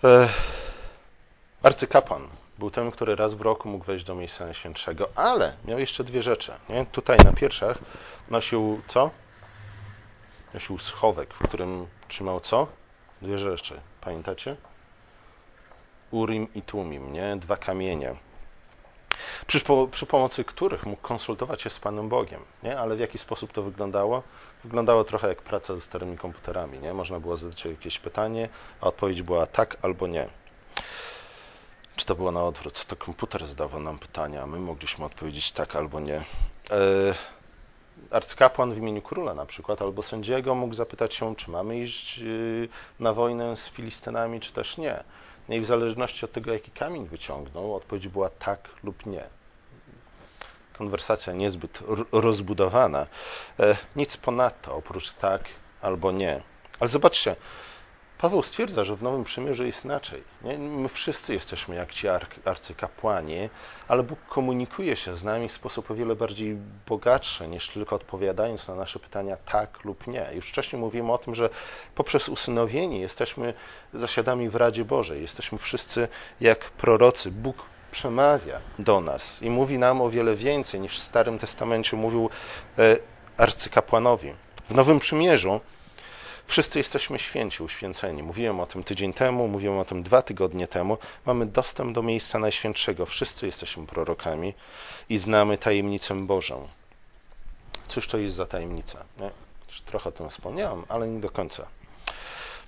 [0.03, 0.29] E,
[1.63, 2.27] arcykapłan
[2.57, 6.21] Był tym, który raz w roku mógł wejść do miejsca najświętszego, ale miał jeszcze dwie
[6.21, 6.53] rzeczy.
[6.69, 6.85] Nie?
[6.85, 7.77] Tutaj na piersiach
[8.29, 9.11] nosił co?
[10.53, 12.67] Nosił schowek, w którym trzymał co?
[13.21, 13.81] Dwie rzeczy.
[14.01, 14.55] Pamiętacie?
[16.11, 17.35] Urim i Tumim, nie?
[17.35, 18.15] Dwa kamienie.
[19.47, 22.79] Przy, przy, pomocy których mógł konsultować się z Panem Bogiem, nie?
[22.79, 24.23] Ale w jaki sposób to wyglądało?
[24.63, 26.93] Wyglądało trochę jak praca ze starymi komputerami, nie?
[26.93, 28.49] Można było zadać jakieś pytanie,
[28.81, 30.27] a odpowiedź była tak albo nie.
[31.97, 32.85] Czy to było na odwrót?
[32.85, 36.15] To komputer zadawał nam pytania, a my mogliśmy odpowiedzieć tak albo nie.
[36.71, 37.13] E,
[38.11, 42.69] arcykapłan w imieniu króla na przykład, albo sędziego mógł zapytać się, czy mamy iść y,
[42.99, 45.03] na wojnę z Filistynami, czy też nie.
[45.49, 49.23] No i w zależności od tego, jaki kamień wyciągnął, odpowiedź była tak lub nie.
[50.77, 51.79] Konwersacja niezbyt
[52.11, 53.07] rozbudowana.
[53.59, 55.43] E, nic ponadto, oprócz tak
[55.81, 56.41] albo nie.
[56.79, 57.35] Ale zobaczcie,
[58.17, 60.23] Paweł stwierdza, że w Nowym Przymierzu jest inaczej.
[60.41, 60.57] Nie?
[60.57, 62.07] My wszyscy jesteśmy jak ci
[62.45, 63.49] arcykapłani,
[63.87, 68.67] ale Bóg komunikuje się z nami w sposób o wiele bardziej bogatszy, niż tylko odpowiadając
[68.67, 70.29] na nasze pytania tak lub nie.
[70.33, 71.49] Już wcześniej mówiłem o tym, że
[71.95, 73.53] poprzez usynowienie jesteśmy
[73.93, 75.21] zasiadami w Radzie Bożej.
[75.21, 76.07] Jesteśmy wszyscy
[76.41, 77.31] jak prorocy.
[77.31, 77.57] Bóg
[77.91, 82.29] przemawia do nas i mówi nam o wiele więcej niż w Starym Testamencie mówił
[82.77, 82.97] e,
[83.37, 84.33] arcykapłanowi.
[84.69, 85.61] W Nowym Przymierzu
[86.47, 88.23] Wszyscy jesteśmy święci, uświęceni.
[88.23, 90.97] Mówiłem o tym tydzień temu, mówiłem o tym dwa tygodnie temu.
[91.25, 93.05] Mamy dostęp do miejsca Najświętszego.
[93.05, 94.53] Wszyscy jesteśmy prorokami
[95.09, 96.67] i znamy tajemnicę Bożą.
[97.87, 99.05] Cóż to jest za tajemnica?
[99.19, 99.31] Nie?
[99.85, 101.67] Trochę o tym wspomniałem, ale nie do końca.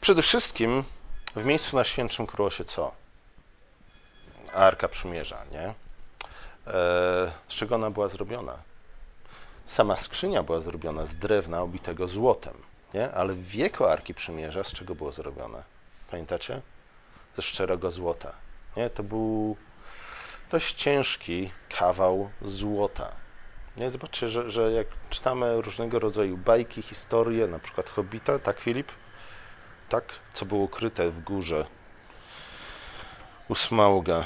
[0.01, 0.83] Przede wszystkim
[1.35, 2.91] w miejscu Najświętszym kryło się co?
[4.53, 5.63] Arka Przymierza, nie?
[5.63, 5.73] E,
[7.49, 8.57] z czego ona była zrobiona?
[9.65, 12.53] Sama skrzynia była zrobiona z drewna obitego złotem.
[12.93, 13.11] Nie?
[13.11, 15.63] Ale wieko Arki Przymierza z czego było zrobione?
[16.11, 16.61] Pamiętacie?
[17.35, 18.33] Ze szczerego złota.
[18.77, 18.89] Nie?
[18.89, 19.57] To był
[20.51, 23.11] dość ciężki kawał złota.
[23.77, 23.89] Nie?
[23.89, 28.91] Zobaczcie, że, że jak czytamy różnego rodzaju bajki, historie, na przykład Hobbita, tak Filip?
[29.89, 30.03] Tak?
[30.33, 31.65] Co było ukryte w górze
[33.49, 34.25] u Smauga.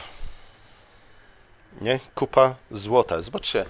[1.82, 2.00] Nie?
[2.16, 3.22] Kupa złota.
[3.22, 3.66] Zobaczcie,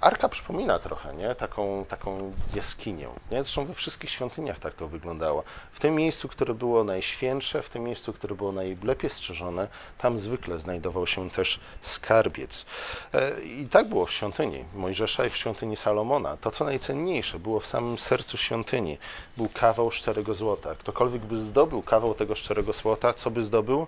[0.00, 1.34] Arka przypomina trochę, nie?
[1.34, 3.08] Taką, taką jaskinię.
[3.30, 3.42] Nie?
[3.42, 5.42] Zresztą we wszystkich świątyniach tak to wyglądało.
[5.72, 10.58] W tym miejscu, które było najświętsze, w tym miejscu, które było najlepiej strzeżone, tam zwykle
[10.58, 12.66] znajdował się też skarbiec.
[13.14, 16.36] E, I tak było w świątyni Mojżesza i w świątyni Salomona.
[16.36, 18.98] To, co najcenniejsze, było w samym sercu świątyni.
[19.36, 20.74] Był kawał szczerego złota.
[20.74, 23.86] Ktokolwiek by zdobył kawał tego szczerego złota, co by zdobył?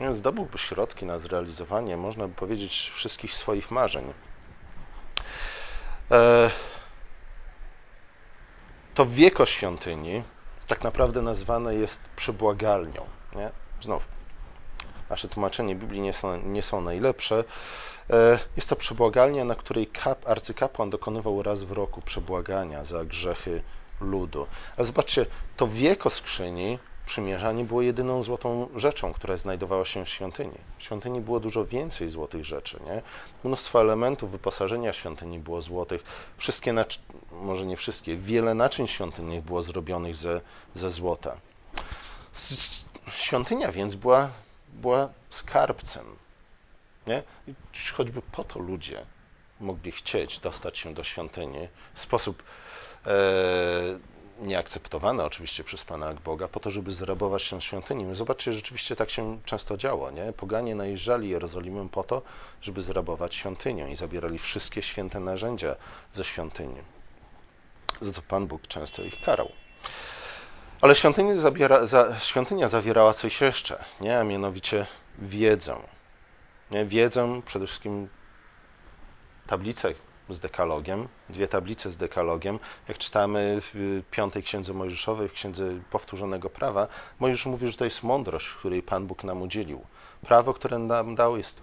[0.00, 4.12] Nie, zdobyłby środki na zrealizowanie, można by powiedzieć, wszystkich swoich marzeń.
[6.10, 6.50] E,
[8.94, 10.22] to wieko świątyni
[10.66, 13.06] tak naprawdę nazwane jest przebłagalnią.
[13.36, 13.50] Nie?
[13.80, 14.08] Znów,
[15.10, 17.44] nasze tłumaczenie Biblii nie są, nie są najlepsze.
[18.10, 23.62] E, jest to przebłagalnia, na której kap, arcykapłan dokonywał raz w roku przebłagania za grzechy
[24.00, 24.46] ludu.
[24.76, 30.08] Ale zobaczcie, to wieko skrzyni przymierza nie było jedyną złotą rzeczą, która znajdowała się w
[30.08, 30.58] świątyni.
[30.78, 32.80] W świątyni było dużo więcej złotych rzeczy.
[32.86, 33.02] Nie?
[33.44, 36.04] Mnóstwo elementów wyposażenia świątyni było złotych.
[36.36, 36.74] Wszystkie,
[37.32, 40.40] może nie wszystkie, wiele naczyń świątynnych było zrobionych ze,
[40.74, 41.36] ze złota.
[43.16, 44.30] Świątynia więc była,
[44.72, 46.06] była skarbcem.
[47.06, 47.22] Nie?
[47.46, 47.54] I
[47.96, 49.06] choćby po to ludzie
[49.60, 52.42] mogli chcieć dostać się do świątyni w sposób
[53.06, 53.10] e,
[54.40, 58.14] nieakceptowane oczywiście przez Pana Boga, po to, żeby zrabować się świątyni.
[58.14, 60.10] Zobaczcie, rzeczywiście tak się często działo.
[60.10, 60.32] Nie?
[60.32, 62.22] Poganie najeżdżali Jerozolimę po to,
[62.60, 65.76] żeby zrabować świątynię i zabierali wszystkie święte narzędzia
[66.12, 66.80] ze świątyni.
[68.00, 69.52] Za co Pan Bóg często ich karał.
[70.80, 74.18] Ale świątynia, zabiera, za, świątynia zawierała coś jeszcze, nie?
[74.18, 74.86] a mianowicie
[75.18, 75.76] wiedzę.
[76.70, 76.84] Nie?
[76.84, 78.08] Wiedzę przede wszystkim
[79.46, 79.94] tablicę
[80.30, 82.58] z dekalogiem, dwie tablice z dekalogiem.
[82.88, 86.88] Jak czytamy w piątej księdze Mojżeszowej, w księdze powtórzonego prawa,
[87.20, 89.84] Mojżesz mówi, że to jest mądrość, której Pan Bóg nam udzielił.
[90.26, 91.62] Prawo, które nam dał, jest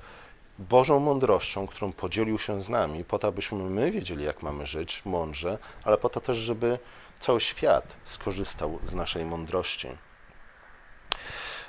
[0.59, 5.05] Bożą mądrością, którą podzielił się z nami, po to, abyśmy my wiedzieli, jak mamy żyć
[5.05, 6.79] mądrze, ale po to też, żeby
[7.19, 9.87] cały świat skorzystał z naszej mądrości.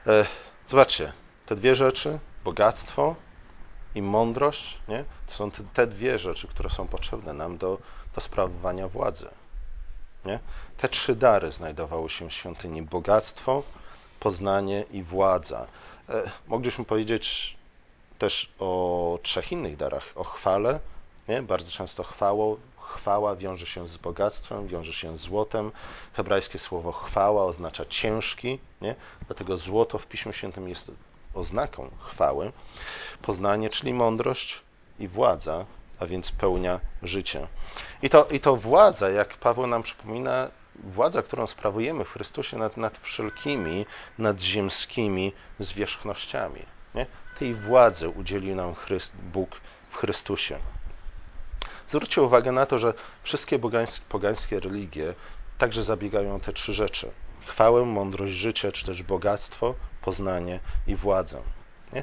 [0.07, 0.27] E,
[0.69, 1.13] zobaczcie,
[1.47, 3.15] te dwie rzeczy, bogactwo
[3.95, 5.05] i mądrość, nie?
[5.27, 7.79] to są te, dwie rzeczy, które są potrzebne nam do,
[8.15, 9.29] do sprawowania władzy.
[10.25, 10.39] Nie?
[10.77, 13.63] Te trzy dary znajdowały się w świątyni: bogactwo,
[14.21, 15.67] poznanie i władza.
[16.09, 17.57] E, mogliśmy powiedzieć
[18.19, 20.81] też o trzech innych darach: o chwale.
[21.29, 21.43] Nie?
[21.43, 25.73] Bardzo często chwało, chwała wiąże się z bogactwem, wiąże się z złotem.
[26.13, 28.95] Hebrajskie słowo chwała oznacza ciężki, nie?
[29.27, 30.91] dlatego złoto w Piśmie Świętym jest
[31.37, 32.53] oznaką chwały,
[33.23, 34.61] poznanie, czyli mądrość
[34.99, 35.65] i władza,
[35.99, 37.49] a więc pełnia życia.
[38.03, 42.77] I to, i to władza, jak Paweł nam przypomina, władza, którą sprawujemy w Chrystusie nad,
[42.77, 43.87] nad wszelkimi
[44.19, 46.63] nadziemskimi zwierzchnościami.
[46.95, 47.07] Nie?
[47.39, 50.59] Tej władzy udzielił nam Chryst, Bóg w Chrystusie.
[51.89, 53.59] Zwróćcie uwagę na to, że wszystkie
[54.09, 55.15] pogańskie religie
[55.59, 57.11] także zabiegają te trzy rzeczy:
[57.47, 59.75] chwałę, mądrość życia, czy też bogactwo,
[60.07, 61.43] poznanie i władzę.
[61.93, 62.03] Nie?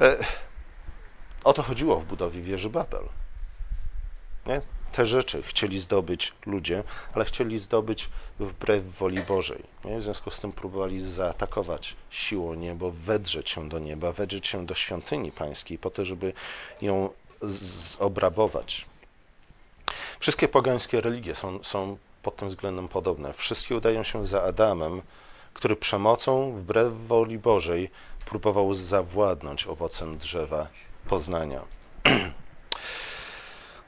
[0.00, 0.24] E,
[1.44, 3.04] o to chodziło w budowie wieży Babel.
[4.46, 4.60] Nie?
[4.92, 6.82] Te rzeczy chcieli zdobyć ludzie,
[7.14, 9.62] ale chcieli zdobyć wbrew woli Bożej.
[9.84, 9.98] Nie?
[9.98, 14.74] W związku z tym próbowali zaatakować siłą niebo, wedrzeć się do nieba, wedrzeć się do
[14.74, 16.32] świątyni pańskiej, po to, żeby
[16.82, 17.08] ją
[17.42, 18.86] zobrabować.
[20.20, 23.32] Wszystkie pogańskie religie są, są pod tym względem podobne.
[23.32, 25.02] Wszystkie udają się za Adamem,
[25.54, 27.90] który przemocą, wbrew woli Bożej,
[28.26, 30.66] próbował zawładnąć owocem drzewa
[31.08, 31.60] poznania.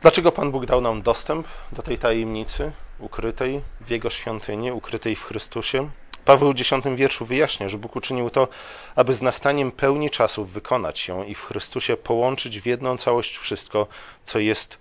[0.02, 5.24] Dlaczego Pan Bóg dał nam dostęp do tej tajemnicy ukrytej w Jego świątyni, ukrytej w
[5.24, 5.90] Chrystusie?
[6.24, 8.48] Paweł w dziesiątym wierszu wyjaśnia, że Bóg uczynił to,
[8.96, 13.87] aby z nastaniem pełni czasów wykonać ją i w Chrystusie połączyć w jedną całość wszystko,
[14.24, 14.79] co jest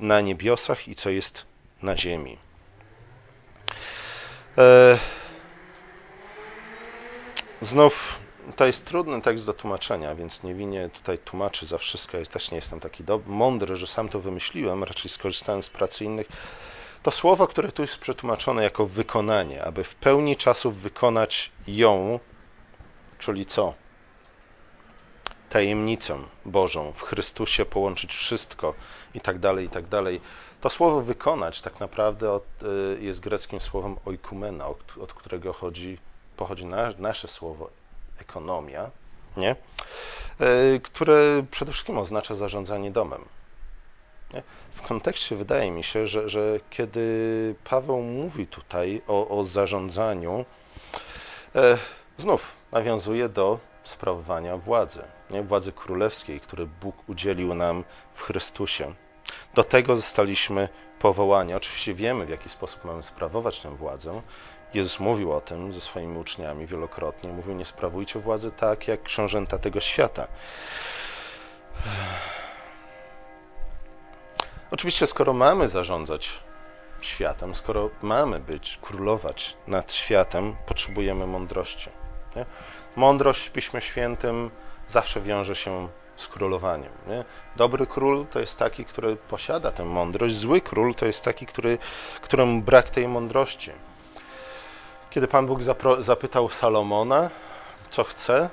[0.00, 1.44] na niebiosach i co jest
[1.82, 2.38] na ziemi.
[4.58, 4.98] E,
[7.62, 8.18] znów
[8.56, 12.18] to jest trudny tekst do tłumaczenia, więc nie winię tutaj tłumaczy za wszystko.
[12.18, 16.28] Ja też nie jestem taki mądry, że sam to wymyśliłem, raczej skorzystałem z pracy innych.
[17.02, 22.20] To słowo, które tu jest przetłumaczone jako wykonanie, aby w pełni czasów wykonać ją,
[23.18, 23.74] czyli co?
[25.50, 28.74] Tajemnicę Bożą, w Chrystusie połączyć wszystko
[29.14, 30.20] i tak dalej, i tak dalej.
[30.60, 34.66] To słowo wykonać tak naprawdę y, jest greckim słowem oikumena,
[35.00, 35.98] od którego chodzi,
[36.42, 36.66] pochodzi
[36.98, 37.70] nasze słowo
[38.20, 38.90] ekonomia,
[39.36, 39.56] nie?
[40.74, 43.24] Y, które przede wszystkim oznacza zarządzanie domem.
[44.34, 44.42] Nie?
[44.74, 50.44] W kontekście wydaje mi się, że, że kiedy Paweł mówi tutaj o, o zarządzaniu,
[51.54, 51.78] e,
[52.18, 55.42] znów nawiązuje do sprawowania władzy, nie?
[55.42, 58.94] władzy królewskiej, której Bóg udzielił nam w Chrystusie.
[59.54, 61.54] Do tego zostaliśmy powołani.
[61.54, 64.22] Oczywiście wiemy, w jaki sposób mamy sprawować tę władzę.
[64.74, 67.32] Jezus mówił o tym ze swoimi uczniami wielokrotnie.
[67.32, 70.26] Mówił, nie sprawujcie władzy tak, jak książęta tego świata.
[74.70, 76.30] Oczywiście, skoro mamy zarządzać
[77.00, 81.90] światem, skoro mamy być, królować nad światem, potrzebujemy mądrości.
[82.36, 82.46] Nie?
[82.96, 84.50] Mądrość w Piśmie Świętym
[84.88, 86.92] zawsze wiąże się z królowaniem.
[87.06, 87.24] Nie?
[87.56, 91.78] Dobry król to jest taki, który posiada tę mądrość, zły król to jest taki, który,
[92.22, 93.72] któremu brak tej mądrości.
[95.12, 95.60] Kiedy Pan Bóg
[95.98, 97.30] zapytał Salomona,
[97.90, 98.50] co chce,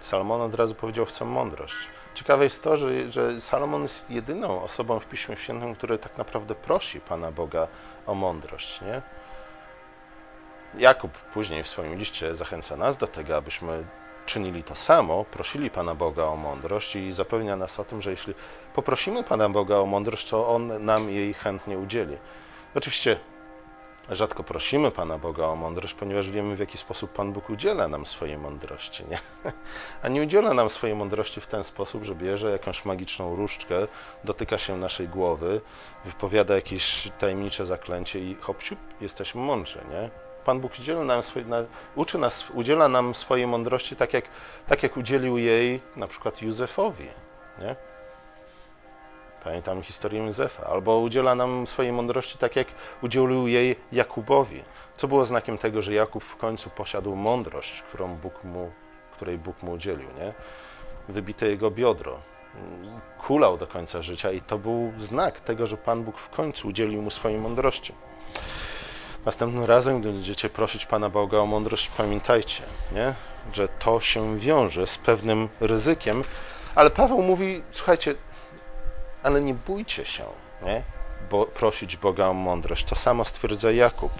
[0.00, 1.74] Salomon od razu powiedział, chcę mądrość.
[2.14, 6.54] Ciekawe jest to, że, że Salomon jest jedyną osobą w Piśmie Świętym, który tak naprawdę
[6.54, 7.68] prosi Pana Boga
[8.06, 8.80] o mądrość.
[8.80, 9.02] Nie?
[10.78, 13.84] Jakub później w swoim liście zachęca nas do tego, abyśmy
[14.26, 18.34] czynili to samo, prosili Pana Boga o mądrość i zapewnia nas o tym, że jeśli
[18.74, 22.16] poprosimy Pana Boga o mądrość, to On nam jej chętnie udzieli.
[22.74, 23.20] Oczywiście
[24.10, 28.06] rzadko prosimy Pana Boga o mądrość, ponieważ wiemy, w jaki sposób Pan Bóg udziela nam
[28.06, 29.04] swojej mądrości.
[29.10, 29.18] Nie?
[30.02, 33.74] A nie udziela nam swojej mądrości w ten sposób, że bierze jakąś magiczną różdżkę,
[34.24, 35.60] dotyka się naszej głowy,
[36.04, 38.62] wypowiada jakieś tajemnicze zaklęcie i hop,
[39.00, 39.80] jesteśmy mądrzy.
[39.90, 40.10] Nie?
[40.44, 41.44] Pan Bóg udziela nam, swoje,
[41.94, 44.24] uczy nas, udziela nam swojej mądrości tak jak,
[44.66, 47.08] tak jak udzielił jej na przykład Józefowi.
[47.58, 47.76] Nie?
[49.44, 50.66] Pamiętam historię Józefa.
[50.66, 52.66] Albo udziela nam swojej mądrości tak jak
[53.02, 54.62] udzielił jej Jakubowi.
[54.96, 58.70] Co było znakiem tego, że Jakub w końcu posiadł mądrość, którą Bóg mu,
[59.12, 60.08] której Bóg mu udzielił.
[60.18, 60.32] Nie?
[61.08, 62.20] Wybite jego biodro.
[63.18, 67.02] Kulał do końca życia i to był znak tego, że Pan Bóg w końcu udzielił
[67.02, 67.94] mu swojej mądrości.
[69.24, 73.14] Następnym razem, gdy będziecie prosić Pana Boga o mądrość, pamiętajcie, nie?
[73.52, 76.24] że to się wiąże z pewnym ryzykiem,
[76.74, 78.14] ale Paweł mówi, słuchajcie,
[79.24, 80.24] ale nie bójcie się,
[80.62, 80.82] nie?
[81.30, 82.84] Bo prosić Boga o mądrość.
[82.84, 84.12] To samo stwierdza Jakub.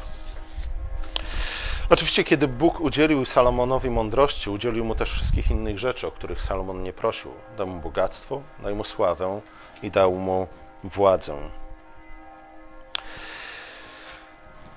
[1.90, 6.82] Oczywiście, kiedy Bóg udzielił Salomonowi mądrości, udzielił mu też wszystkich innych rzeczy, o których Salomon
[6.82, 7.30] nie prosił.
[7.58, 9.40] Dał mu bogactwo, dał mu sławę
[9.82, 10.46] i dał mu
[10.84, 11.36] władzę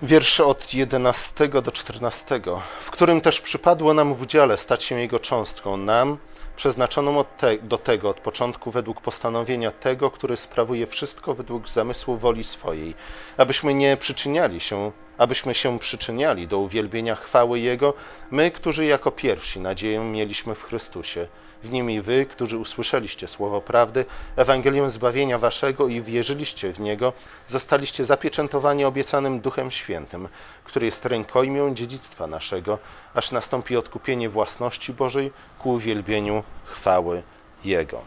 [0.02, 2.42] wiersze od 11 do 14,
[2.82, 6.18] w którym też przypadło nam w udziale stać się Jego cząstką, nam,
[6.58, 12.43] przeznaczoną te, do tego od początku według postanowienia tego, który sprawuje wszystko według zamysłu woli
[12.43, 12.96] swojej,
[13.38, 17.93] abyśmy nie przyczyniali się abyśmy się przyczyniali do uwielbienia chwały Jego,
[18.32, 21.28] my, którzy jako pierwsi nadzieję mieliśmy w Chrystusie.
[21.63, 27.13] W nim i wy, którzy usłyszeliście słowo prawdy, Ewangelię zbawienia waszego i wierzyliście w niego,
[27.48, 30.28] zostaliście zapieczętowani obiecanym Duchem Świętym,
[30.63, 32.78] który jest rękojmią dziedzictwa naszego,
[33.13, 37.24] aż nastąpi odkupienie własności Bożej ku uwielbieniu chwały
[37.63, 38.02] Jego.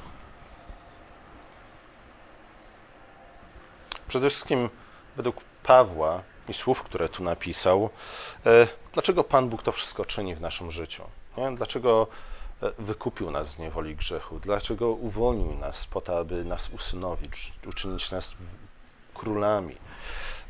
[4.09, 4.69] Przede wszystkim
[5.17, 7.91] według Pawła i słów, które tu napisał,
[8.47, 11.03] e, dlaczego Pan Bóg to wszystko czyni w naszym życiu?
[11.55, 12.07] Dlaczego
[12.79, 14.39] wykupił nas z niewoli grzechu?
[14.39, 18.35] Dlaczego uwolnił nas po to, aby nas usynowić, uczynić nas
[19.15, 19.77] królami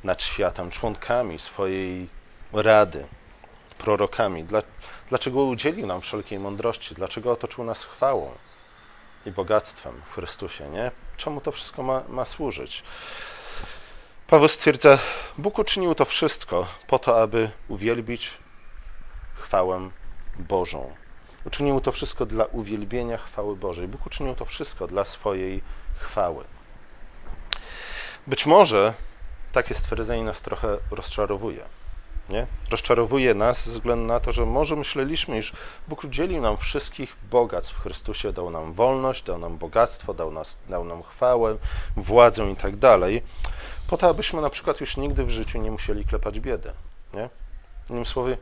[0.05, 2.09] nad światem, członkami swojej
[2.53, 3.07] rady,
[3.79, 4.47] prorokami?
[5.09, 6.95] Dlaczego udzielił nam wszelkiej mądrości?
[6.95, 8.33] Dlaczego otoczył nas chwałą
[9.27, 10.69] i bogactwem w Chrystusie?
[10.69, 10.91] Nie?
[11.17, 12.83] Czemu to wszystko ma, ma służyć?
[14.27, 14.99] Paweł stwierdza,
[15.39, 18.39] Bóg uczynił to wszystko po to, aby uwielbić
[19.35, 19.91] chwałę
[20.39, 20.95] Bożą.
[21.45, 23.89] Uczynił to wszystko dla uwielbienia chwały Bożej.
[23.89, 25.63] Bóg uczynił to wszystko dla swojej
[25.99, 26.45] chwały.
[28.27, 28.95] Być może
[29.53, 31.65] takie stwierdzenie nas trochę rozczarowuje.
[32.29, 32.47] Nie?
[32.71, 35.53] Rozczarowuje nas ze względu na to, że może myśleliśmy, iż
[35.89, 40.59] Bóg udzielił nam wszystkich bogactw w Chrystusie, dał nam wolność, dał nam bogactwo, dał, nas,
[40.69, 41.57] dał nam chwałę,
[41.97, 43.23] władzę i tak dalej
[43.91, 46.73] po to, abyśmy na przykład już nigdy w życiu nie musieli klepać biedy.
[47.15, 47.29] Nie?
[47.89, 48.39] Innymi słowy,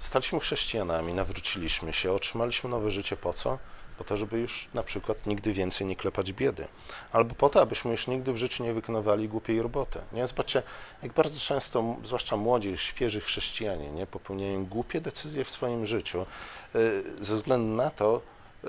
[0.00, 3.58] staliśmy chrześcijanami, nawróciliśmy się, otrzymaliśmy nowe życie po co?
[3.98, 6.68] Po to, żeby już na przykład nigdy więcej nie klepać biedy.
[7.12, 10.00] Albo po to, abyśmy już nigdy w życiu nie wykonywali głupiej roboty.
[10.12, 10.26] Nie?
[10.26, 10.62] Zobaczcie,
[11.02, 14.06] jak bardzo często, zwłaszcza młodzi, świeży chrześcijanie, nie?
[14.06, 16.26] popełniają głupie decyzje w swoim życiu
[16.74, 18.20] y, ze względu na to,
[18.64, 18.68] y,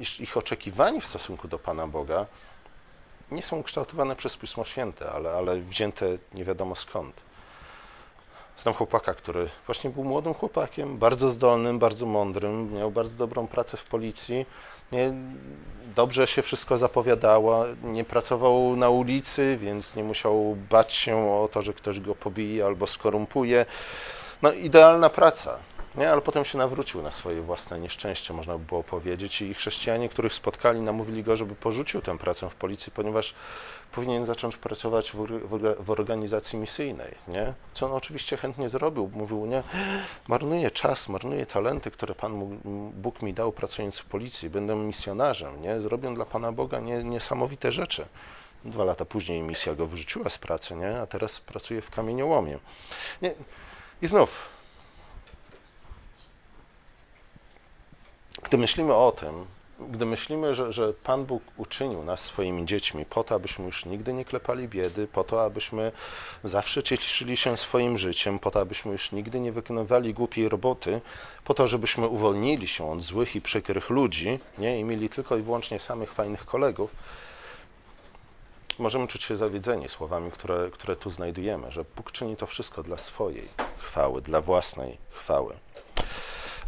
[0.00, 2.26] iż ich oczekiwanie w stosunku do Pana Boga
[3.30, 7.14] nie są ukształtowane przez Pismo Święte, ale, ale wzięte nie wiadomo skąd.
[8.56, 13.76] Znam chłopaka, który właśnie był młodym chłopakiem, bardzo zdolnym, bardzo mądrym, miał bardzo dobrą pracę
[13.76, 14.46] w policji,
[14.92, 15.12] nie,
[15.96, 21.62] dobrze się wszystko zapowiadało, nie pracował na ulicy, więc nie musiał bać się o to,
[21.62, 23.66] że ktoś go pobije albo skorumpuje.
[24.42, 25.58] No, idealna praca.
[25.94, 29.42] Nie, ale potem się nawrócił na swoje własne nieszczęście, można by było powiedzieć.
[29.42, 33.34] I chrześcijanie, których spotkali, namówili go, żeby porzucił tę pracę w policji, ponieważ
[33.92, 35.12] powinien zacząć pracować
[35.78, 37.14] w, organizacji misyjnej.
[37.28, 37.54] Nie?
[37.74, 39.10] Co on oczywiście chętnie zrobił.
[39.14, 39.62] Mówił, nie,
[40.28, 42.58] marnuję czas, marnuję talenty, które Pan
[42.94, 44.50] Bóg mi dał pracując w policji.
[44.50, 45.62] Będę misjonarzem.
[45.62, 45.80] Nie?
[45.80, 48.06] Zrobię dla Pana Boga nie, niesamowite rzeczy.
[48.64, 51.00] Dwa lata później misja go wyrzuciła z pracy, nie?
[51.00, 52.58] a teraz pracuje w kamieniołomie.
[53.22, 53.34] Nie?
[54.02, 54.51] I znów,
[58.42, 59.46] Gdy myślimy o tym,
[59.90, 64.12] gdy myślimy, że, że Pan Bóg uczynił nas swoimi dziećmi po to, abyśmy już nigdy
[64.12, 65.92] nie klepali biedy, po to, abyśmy
[66.44, 71.00] zawsze cieszyli się swoim życiem, po to, abyśmy już nigdy nie wykonywali głupiej roboty,
[71.44, 74.80] po to, żebyśmy uwolnili się od złych i przykrych ludzi nie?
[74.80, 76.90] i mieli tylko i wyłącznie samych fajnych kolegów,
[78.78, 82.98] możemy czuć się zawiedzeni słowami, które, które tu znajdujemy, że Bóg czyni to wszystko dla
[82.98, 85.54] swojej chwały, dla własnej chwały.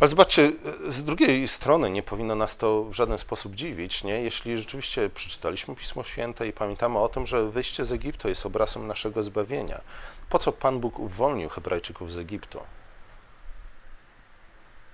[0.01, 0.53] Ale zobaczcie,
[0.89, 4.21] z drugiej strony nie powinno nas to w żaden sposób dziwić, nie?
[4.21, 8.87] jeśli rzeczywiście przeczytaliśmy Pismo Święte i pamiętamy o tym, że wyjście z Egiptu jest obrazem
[8.87, 9.81] naszego zbawienia.
[10.29, 12.61] Po co Pan Bóg uwolnił Hebrajczyków z Egiptu?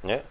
[0.04, 0.22] Nie?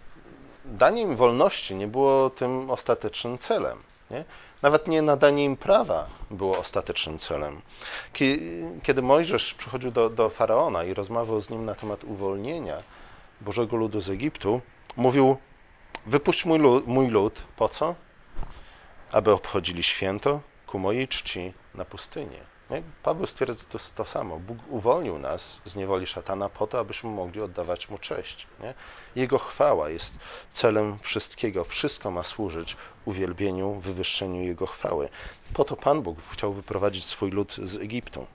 [0.64, 3.78] Danie im wolności nie było tym ostatecznym celem.
[4.10, 4.24] Nie?
[4.62, 7.60] Nawet nie nadanie im prawa było ostatecznym celem.
[8.82, 12.82] Kiedy Mojżesz przychodził do, do faraona i rozmawiał z nim na temat uwolnienia,
[13.40, 14.60] Bożego ludu z Egiptu,
[14.96, 15.36] mówił:
[16.06, 17.94] Wypuść mój lud, mój lud po co?
[19.12, 22.36] Aby obchodzili święto ku mojej czci na pustyni.
[23.02, 24.38] Paweł stwierdza to, to, samo.
[24.38, 28.46] Bóg uwolnił nas z niewoli szatana po to, abyśmy mogli oddawać mu cześć.
[28.60, 28.74] Nie?
[29.16, 30.18] Jego chwała jest
[30.50, 31.64] celem wszystkiego.
[31.64, 35.08] Wszystko ma służyć uwielbieniu, wywyższeniu Jego chwały.
[35.54, 38.26] Po to Pan Bóg chciał wyprowadzić swój lud z Egiptu.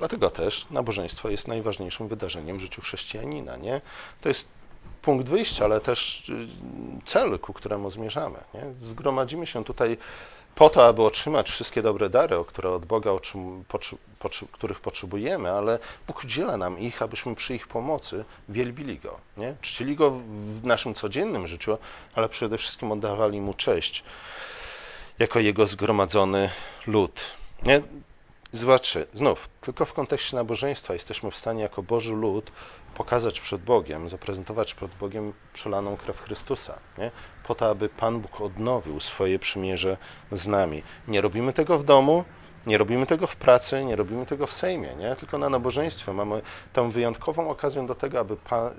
[0.00, 3.56] Dlatego też nabożeństwo jest najważniejszym wydarzeniem w życiu chrześcijanina.
[3.56, 3.80] Nie?
[4.20, 4.48] To jest
[5.02, 6.48] punkt wyjścia, ale też y,
[7.04, 8.38] cel, ku któremu zmierzamy.
[8.54, 8.62] Nie?
[8.82, 9.96] Zgromadzimy się tutaj
[10.54, 13.10] po to, aby otrzymać wszystkie dobre dary, które od Boga,
[14.52, 19.54] których potrzebujemy, ale Bóg udziela nam ich, abyśmy przy ich pomocy wielbili Go, nie?
[19.60, 21.78] czcili Go w naszym codziennym życiu,
[22.14, 24.04] ale przede wszystkim oddawali Mu cześć
[25.18, 26.50] jako Jego zgromadzony
[26.86, 27.20] lud.
[27.62, 27.82] Nie?
[28.52, 32.52] Zobaczcie, znów, tylko w kontekście nabożeństwa jesteśmy w stanie jako Boży lud
[32.94, 37.10] pokazać przed Bogiem, zaprezentować przed Bogiem przelaną krew Chrystusa, nie?
[37.44, 39.96] po to, aby Pan Bóg odnowił swoje przymierze
[40.32, 40.82] z nami.
[41.08, 42.24] Nie robimy tego w domu,
[42.66, 45.16] Nie robimy tego w pracy, nie robimy tego w Sejmie, nie?
[45.16, 46.12] tylko na nabożeństwie.
[46.12, 46.42] Mamy
[46.72, 48.70] tę wyjątkową okazję do tego, aby, pa,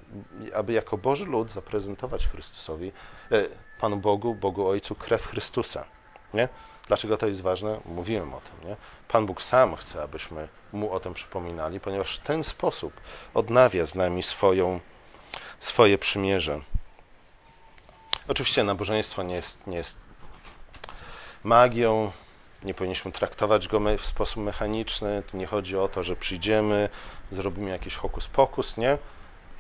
[0.56, 2.92] aby jako Boży lud zaprezentować Chrystusowi,
[3.32, 3.46] e,
[3.80, 5.86] Panu Bogu, Bogu Ojcu, krew Chrystusa.
[6.34, 6.50] Nie?
[6.92, 7.80] Dlaczego to jest ważne?
[7.86, 8.70] Mówiłem o tym.
[8.70, 8.76] Nie?
[9.08, 12.94] Pan Bóg sam chce, abyśmy Mu o tym przypominali, ponieważ w ten sposób
[13.34, 14.80] odnawia z nami swoją,
[15.60, 16.62] swoje przymierze.
[18.28, 19.98] Oczywiście nabożeństwo nie jest, nie jest
[21.44, 22.12] magią,
[22.64, 25.24] nie powinniśmy traktować go w sposób mechaniczny.
[25.32, 26.90] Tu nie chodzi o to, że przyjdziemy,
[27.32, 28.98] zrobimy jakiś hokus pokus, nie?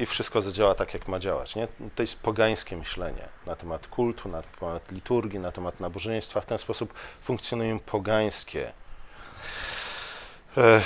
[0.01, 1.55] I wszystko zadziała tak, jak ma działać.
[1.55, 1.67] Nie?
[1.95, 6.41] To jest pogańskie myślenie na temat kultu, na temat liturgii, na temat nabożeństwa.
[6.41, 6.93] W ten sposób
[7.23, 8.71] funkcjonują pogańskie,
[10.57, 10.81] e,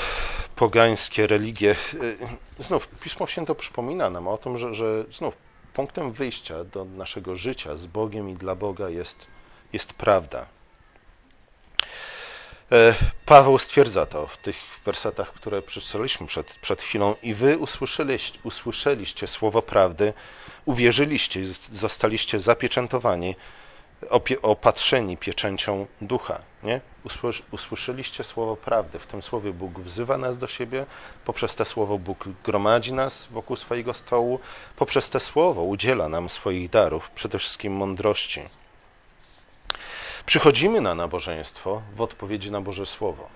[0.55, 1.75] pogańskie religie.
[2.59, 5.37] E, znów, Pismo Święto przypomina nam o tym, że, że znów
[5.73, 9.27] punktem wyjścia do naszego życia z Bogiem i dla Boga jest,
[9.73, 10.45] jest prawda.
[12.71, 12.95] E,
[13.25, 14.55] Paweł stwierdza to w tych
[14.85, 17.15] wersetach, które przeczytaliśmy przed, przed chwilą.
[17.23, 20.13] I wy usłyszeliście, usłyszeliście słowo prawdy,
[20.65, 23.35] uwierzyliście zostaliście zapieczętowani,
[24.41, 26.41] opatrzeni pieczęcią ducha.
[26.63, 26.81] Nie?
[27.51, 28.99] Usłyszeliście słowo prawdy.
[28.99, 30.85] W tym słowie Bóg wzywa nas do siebie,
[31.25, 34.39] poprzez te słowo Bóg gromadzi nas wokół swojego stołu,
[34.75, 38.41] poprzez te słowo udziela nam swoich darów, przede wszystkim mądrości.
[40.25, 43.27] Przychodzimy na nabożeństwo w odpowiedzi na Boże Słowo.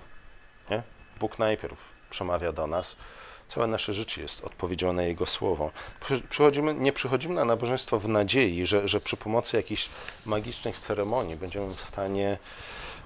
[0.70, 0.82] Nie?
[1.20, 1.76] Bóg najpierw
[2.10, 2.96] przemawia do nas,
[3.48, 5.70] całe nasze życie jest odpowiedzią na Jego Słowo.
[6.30, 9.88] Przychodzimy, nie przychodzimy na nabożeństwo w nadziei, że, że przy pomocy jakichś
[10.26, 12.38] magicznych ceremonii będziemy w stanie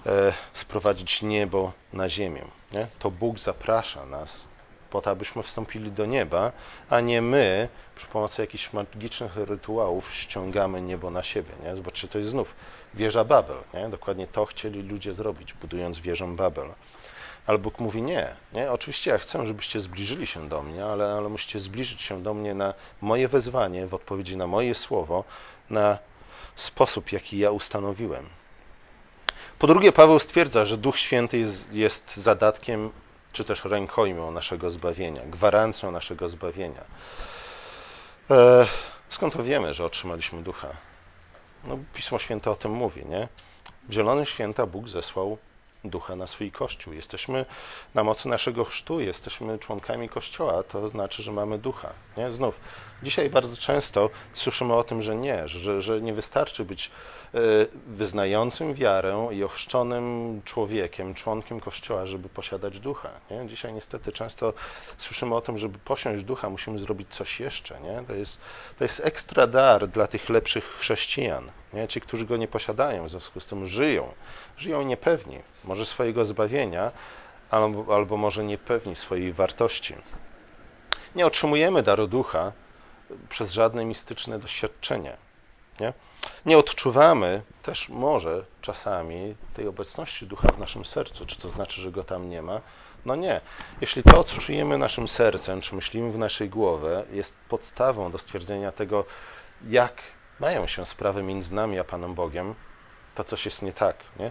[0.07, 2.45] e, sprowadzić niebo na ziemię.
[2.73, 2.87] Nie?
[2.99, 4.41] To Bóg zaprasza nas
[4.91, 6.53] po to, abyśmy wstąpili do nieba,
[6.91, 11.51] a nie my przy pomocy jakichś magicznych rytuałów ściągamy niebo na siebie.
[11.65, 11.77] Nie?
[11.77, 12.55] Zobaczcie, to jest znów
[12.97, 13.57] wieża Babel.
[13.75, 13.89] Nie?
[13.89, 16.69] Dokładnie to chcieli ludzie zrobić, budując wieżę Babel.
[17.47, 18.73] Ale Bóg mówi nie, nie.
[18.73, 22.55] Oczywiście ja chcę, żebyście zbliżyli się do mnie, ale, ale musicie zbliżyć się do mnie
[22.55, 25.25] na moje wezwanie, w odpowiedzi na moje słowo,
[25.71, 25.99] na
[26.57, 28.27] sposób, jaki ja ustanowiłem.
[29.59, 32.91] Po drugie, Paweł stwierdza, że Duch Święty jest, jest zadatkiem
[33.33, 36.85] czy też rękojmią naszego zbawienia, gwarancją naszego zbawienia.
[38.31, 38.67] E,
[39.09, 40.69] skąd to wiemy, że otrzymaliśmy ducha?
[41.69, 43.29] No, Pismo Święte o tym mówi, nie?
[43.89, 43.93] W
[44.25, 45.39] Święta Bóg zesłał
[45.85, 46.95] ducha na swój Kościół.
[46.95, 47.47] Jesteśmy
[47.95, 51.93] na mocy naszego chrztu, jesteśmy członkami Kościoła, to znaczy, że mamy ducha.
[52.17, 52.33] Nie?
[52.33, 52.61] Znów,
[53.03, 56.91] dzisiaj bardzo często słyszymy o tym, że nie, że, że nie wystarczy być
[57.35, 57.39] e,
[57.87, 63.11] wyznającym wiarę i ochrzczonym człowiekiem, członkiem Kościoła, żeby posiadać ducha.
[63.31, 63.49] Nie?
[63.49, 64.53] Dzisiaj niestety często
[64.99, 67.81] słyszymy o tym, żeby posiąść ducha, musimy zrobić coś jeszcze.
[67.81, 68.05] Nie?
[68.07, 68.39] To, jest,
[68.79, 71.51] to jest ekstra dar dla tych lepszych chrześcijan.
[71.75, 71.89] Nie?
[71.89, 74.13] Ci, którzy go nie posiadają, w związku z tym żyją.
[74.57, 76.91] Żyją niepewni, może swojego zbawienia,
[77.51, 79.95] albo, albo może niepewni swojej wartości.
[81.15, 82.53] Nie otrzymujemy daru ducha
[83.29, 85.17] przez żadne mistyczne doświadczenie.
[85.81, 85.93] Nie?
[86.47, 91.27] nie odczuwamy też może czasami tej obecności ducha w naszym sercu.
[91.27, 92.61] Czy to znaczy, że go tam nie ma?
[93.05, 93.41] No nie.
[93.81, 98.73] Jeśli to, co czujemy naszym sercem, czy myślimy w naszej głowie, jest podstawą do stwierdzenia
[98.73, 99.05] tego,
[99.69, 100.03] jak
[100.41, 102.55] mają się sprawy między nami a Panem Bogiem,
[103.15, 103.97] to coś jest nie tak.
[104.19, 104.31] Nie?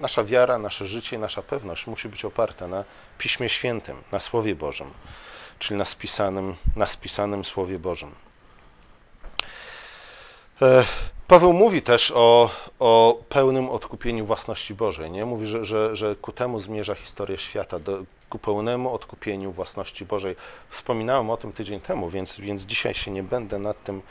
[0.00, 2.84] Nasza wiara, nasze życie, nasza pewność musi być oparta na
[3.18, 4.90] Piśmie Świętym, na Słowie Bożym,
[5.58, 8.14] czyli na spisanym, na spisanym Słowie Bożym.
[10.62, 10.84] E,
[11.28, 15.10] Paweł mówi też o, o pełnym odkupieniu własności Bożej.
[15.10, 15.24] Nie?
[15.24, 20.36] Mówi, że, że, że ku temu zmierza historia świata, do, ku pełnemu odkupieniu własności Bożej.
[20.70, 24.02] Wspominałem o tym tydzień temu, więc, więc dzisiaj się nie będę nad tym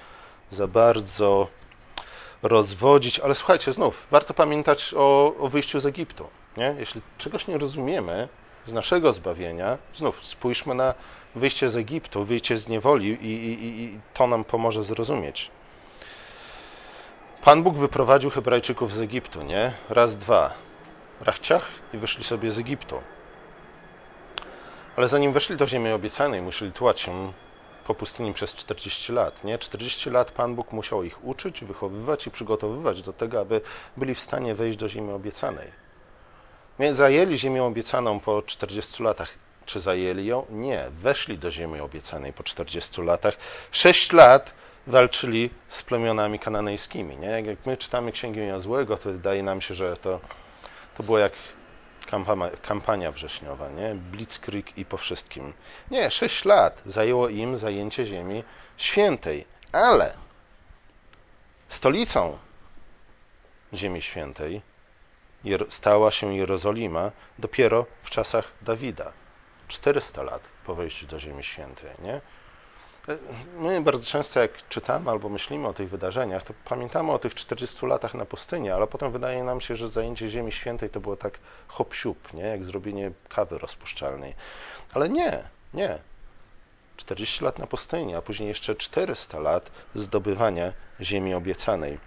[0.52, 1.47] za bardzo
[2.43, 6.28] rozwodzić, ale słuchajcie, znów, warto pamiętać o, o wyjściu z Egiptu.
[6.58, 6.76] Nie?
[6.80, 8.28] Jeśli czegoś nie rozumiemy
[8.66, 10.93] z naszego zbawienia, znów spójrzmy na
[11.36, 15.52] wyjście z Egiptu, wyjście z niewoli i, i, i to nam pomoże zrozumieć.
[17.43, 19.74] Pan Bóg wyprowadził Hebrajczyków z Egiptu, nie?
[19.89, 20.54] Raz, dwa.
[21.22, 23.02] Rachciach i wyszli sobie z Egiptu.
[24.95, 27.34] Ale zanim weszli do ziemi obiecanej, musieli tułać się
[27.90, 29.44] po pustyni przez 40 lat.
[29.44, 29.58] Nie?
[29.58, 33.62] 40 lat Pan Bóg musiał ich uczyć, wychowywać i przygotowywać do tego, aby
[33.98, 35.72] byli w stanie wejść do ziemi obiecanej.
[36.80, 39.30] Nie zajęli ziemię obiecaną po 40 latach.
[39.66, 40.46] Czy zajęli ją?
[40.50, 40.86] Nie.
[40.92, 43.38] Weszli do ziemi obiecanej po 40 latach.
[43.72, 44.52] 6 lat
[44.88, 47.18] walczyli z plemionami kananejskimi.
[47.18, 47.28] Nie?
[47.28, 50.20] Jak my czytamy Księgę Złego, to wydaje nam się, że to,
[50.98, 51.34] to było jak
[52.62, 53.95] kampania, wrześniowa, nie?
[53.95, 55.53] Blitzkrieg i po wszystkim.
[55.91, 58.43] Nie, sześć lat zajęło im zajęcie ziemi
[58.78, 60.14] świętej, ale
[61.70, 62.38] stolicą
[63.74, 64.62] ziemi świętej
[65.70, 69.12] stała się Jerozolima dopiero w czasach Dawida.
[69.68, 71.89] 400 lat po wejściu do Ziemi Świętej.
[71.99, 72.22] Nie?
[73.57, 77.86] My bardzo często, jak czytamy albo myślimy o tych wydarzeniach, to pamiętamy o tych 40
[77.86, 81.39] latach na pustyni, ale potem wydaje nam się, że zajęcie Ziemi Świętej to było tak
[81.68, 81.93] hop
[82.34, 82.43] nie?
[82.43, 84.36] jak zrobienie kawy rozpuszczalnej.
[84.93, 85.43] Ale nie,
[85.74, 85.99] nie.
[86.97, 91.99] 40 lat na pustyni, a później jeszcze 400 lat zdobywania ziemi obiecanej.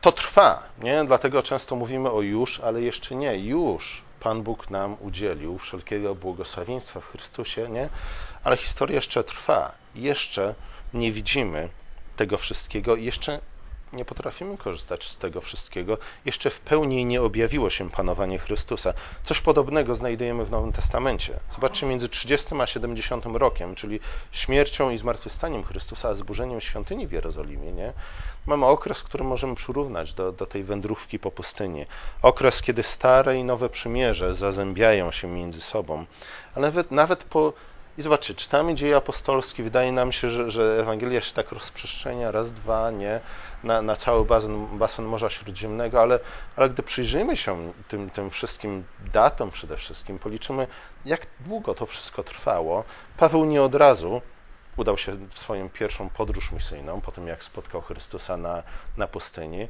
[0.00, 1.04] To trwa, nie?
[1.04, 3.38] Dlatego często mówimy o już, ale jeszcze nie.
[3.38, 7.88] Już Pan Bóg nam udzielił wszelkiego błogosławieństwa w Chrystusie, nie?
[8.44, 9.72] Ale historia jeszcze trwa.
[9.94, 10.54] Jeszcze
[10.94, 11.68] nie widzimy
[12.16, 13.40] tego wszystkiego, jeszcze
[13.94, 18.94] nie potrafimy korzystać z tego wszystkiego, jeszcze w pełni nie objawiło się panowanie Chrystusa.
[19.24, 21.40] Coś podobnego znajdujemy w Nowym Testamencie.
[21.54, 24.00] Zobaczcie, między 30 a 70 rokiem, czyli
[24.32, 27.92] śmiercią i zmartwychwstaniem Chrystusa, a zburzeniem świątyni w Jerozolimie, nie?
[28.46, 31.86] mamy okres, który możemy przyrównać do, do tej wędrówki po pustyni.
[32.22, 36.04] Okres, kiedy stare i nowe przymierze zazębiają się między sobą.
[36.54, 37.52] Ale nawet, nawet po
[37.98, 42.52] i zobaczcie, czytamy dzieje apostolskie, wydaje nam się, że, że Ewangelia się tak rozprzestrzenia raz,
[42.52, 43.20] dwa, nie,
[43.64, 46.20] na, na cały basen, basen Morza Śródziemnego, ale,
[46.56, 50.66] ale gdy przyjrzymy się tym, tym wszystkim datom przede wszystkim, policzymy,
[51.04, 52.84] jak długo to wszystko trwało.
[53.16, 54.22] Paweł nie od razu
[54.76, 58.62] udał się w swoją pierwszą podróż misyjną, po tym jak spotkał Chrystusa na,
[58.96, 59.68] na pustyni.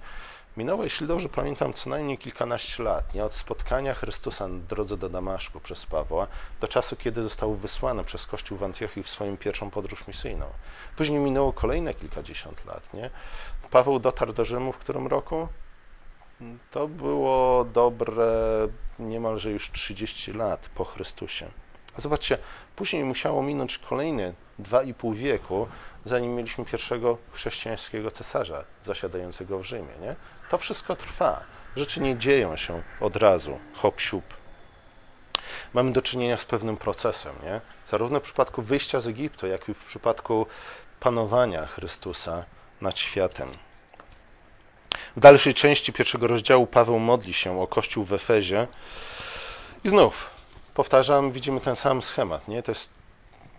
[0.57, 5.09] Minęło, jeśli dobrze pamiętam, co najmniej kilkanaście lat, nie od spotkania Chrystusa na drodze do
[5.09, 6.27] Damaszku przez Pawła,
[6.61, 10.47] do czasu, kiedy został wysłany przez Kościół w Antiochii w swoją pierwszą podróż misyjną.
[10.97, 12.95] Później minęło kolejne kilkadziesiąt lat.
[12.95, 13.11] Nie?
[13.71, 15.49] Paweł dotarł do Rzymu w którym roku?
[16.71, 18.29] To było dobre
[18.99, 21.51] niemalże już 30 lat po Chrystusie.
[21.99, 22.39] A zobaczcie,
[22.77, 25.69] później musiało minąć kolejne dwa i pół wieku,
[26.05, 29.93] zanim mieliśmy pierwszego chrześcijańskiego cesarza zasiadającego w Rzymie.
[30.01, 30.17] Nie?
[30.49, 31.41] To wszystko trwa.
[31.77, 34.25] Rzeczy nie dzieją się od razu, hop siup.
[35.75, 37.61] Mamy do czynienia z pewnym procesem, nie?
[37.87, 40.47] zarówno w przypadku wyjścia z Egiptu, jak i w przypadku
[41.01, 42.45] panowania Chrystusa
[42.81, 43.49] nad światem.
[45.17, 48.67] W dalszej części pierwszego rozdziału Paweł modli się o Kościół w Efezie
[49.85, 50.31] i znów,
[50.75, 52.49] powtarzam, widzimy ten sam schemat.
[52.49, 52.63] Nie?
[52.63, 52.91] To jest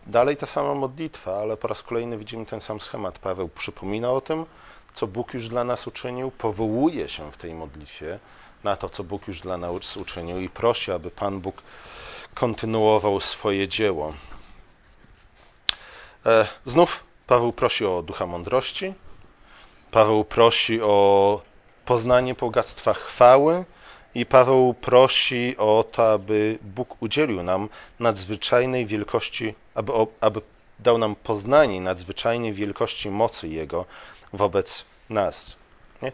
[0.08, 3.20] dalej ta sama modlitwa, ale po raz kolejny widzimy ten sam schemat.
[3.20, 4.46] Paweł przypomina o tym,
[4.96, 8.20] co Bóg już dla nas uczynił, powołuje się w tej modlitwie
[8.64, 11.62] na to, co Bóg już dla nas uczynił i prosi, aby Pan Bóg
[12.34, 14.14] kontynuował swoje dzieło.
[16.26, 18.94] E, znów Paweł prosi o ducha mądrości,
[19.92, 21.42] Paweł prosi o
[21.86, 23.66] poznanie bogactwa chwały
[24.16, 27.70] i Paweł prosi o to, aby Bóg udzielił nam
[28.00, 29.92] nadzwyczajnej wielkości, aby,
[30.22, 30.42] aby
[30.80, 33.86] dał nam poznanie nadzwyczajnej wielkości mocy Jego
[34.36, 35.56] wobec nas.
[36.02, 36.12] Nie?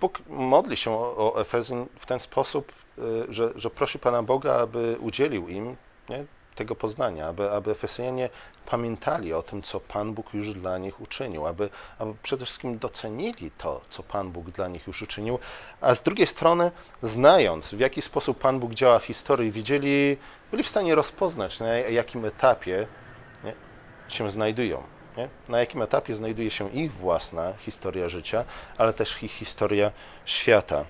[0.00, 4.54] Bóg modli się o, o Efezyn w ten sposób, y, że, że prosi Pana Boga,
[4.54, 5.76] aby udzielił im
[6.08, 6.24] nie?
[6.54, 8.28] tego poznania, aby, aby Efesjanie
[8.66, 13.50] pamiętali o tym, co Pan Bóg już dla nich uczynił, aby, aby przede wszystkim docenili
[13.50, 15.38] to, co Pan Bóg dla nich już uczynił,
[15.80, 16.70] a z drugiej strony,
[17.02, 20.16] znając, w jaki sposób Pan Bóg działa w historii, widzieli,
[20.50, 22.86] byli w stanie rozpoznać, na jakim etapie
[23.44, 23.54] nie,
[24.08, 24.82] się znajdują.
[25.16, 25.28] Nie?
[25.48, 28.44] Na jakim etapie znajduje się ich własna historia życia,
[28.78, 29.90] ale też ich historia
[30.24, 30.84] świata.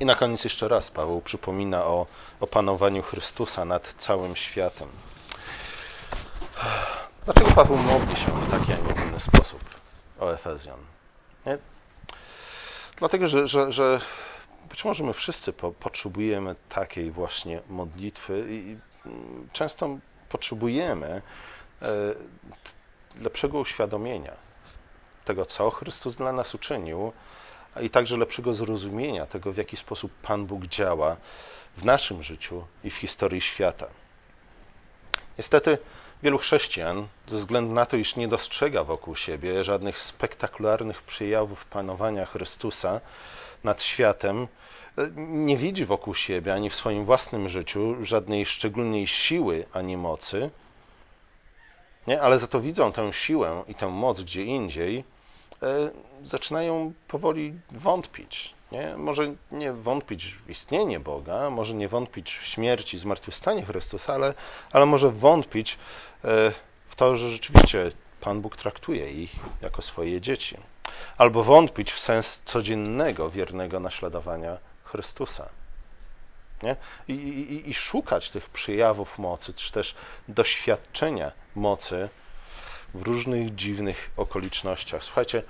[0.00, 2.06] I na koniec jeszcze raz Paweł przypomina o,
[2.40, 4.88] o panowaniu Chrystusa nad całym światem.
[7.24, 9.60] Dlaczego Paweł modli się w taki, a nie inny sposób
[10.20, 10.78] o Efezjan?
[11.46, 11.58] Nie?
[12.96, 14.00] Dlatego, że, że, że
[14.68, 18.78] być może my wszyscy po, potrzebujemy takiej właśnie modlitwy i
[19.52, 19.98] często
[20.28, 21.22] potrzebujemy
[21.82, 21.86] e,
[23.20, 24.32] lepszego uświadomienia
[25.24, 27.12] tego, co Chrystus dla nas uczynił,
[27.74, 31.16] a i także lepszego zrozumienia tego, w jaki sposób Pan Bóg działa
[31.76, 33.86] w naszym życiu i w historii świata.
[35.38, 35.78] Niestety,
[36.22, 42.26] wielu chrześcijan, ze względu na to, iż nie dostrzega wokół siebie żadnych spektakularnych przejawów panowania
[42.26, 43.00] Chrystusa
[43.64, 44.48] nad światem,
[45.16, 50.50] nie widzi wokół siebie ani w swoim własnym życiu żadnej szczególnej siły ani mocy,
[52.06, 52.22] nie?
[52.22, 55.04] ale za to widzą tę siłę i tę moc gdzie indziej,
[55.62, 55.90] e,
[56.24, 58.54] zaczynają powoli wątpić.
[58.72, 58.96] Nie?
[58.96, 64.34] Może nie wątpić w istnienie Boga, może nie wątpić w śmierci i zmartwychwstanie Chrystusa, ale,
[64.72, 65.78] ale może wątpić
[66.24, 66.52] e,
[66.88, 69.32] w to, że rzeczywiście Pan Bóg traktuje ich
[69.62, 70.56] jako swoje dzieci.
[71.18, 75.48] Albo wątpić w sens codziennego, wiernego naśladowania Chrystusa.
[76.62, 76.76] Nie?
[77.08, 79.94] I, i, I szukać tych przejawów mocy, czy też
[80.28, 82.08] doświadczenia mocy
[82.94, 85.04] w różnych dziwnych okolicznościach.
[85.04, 85.42] Słuchajcie,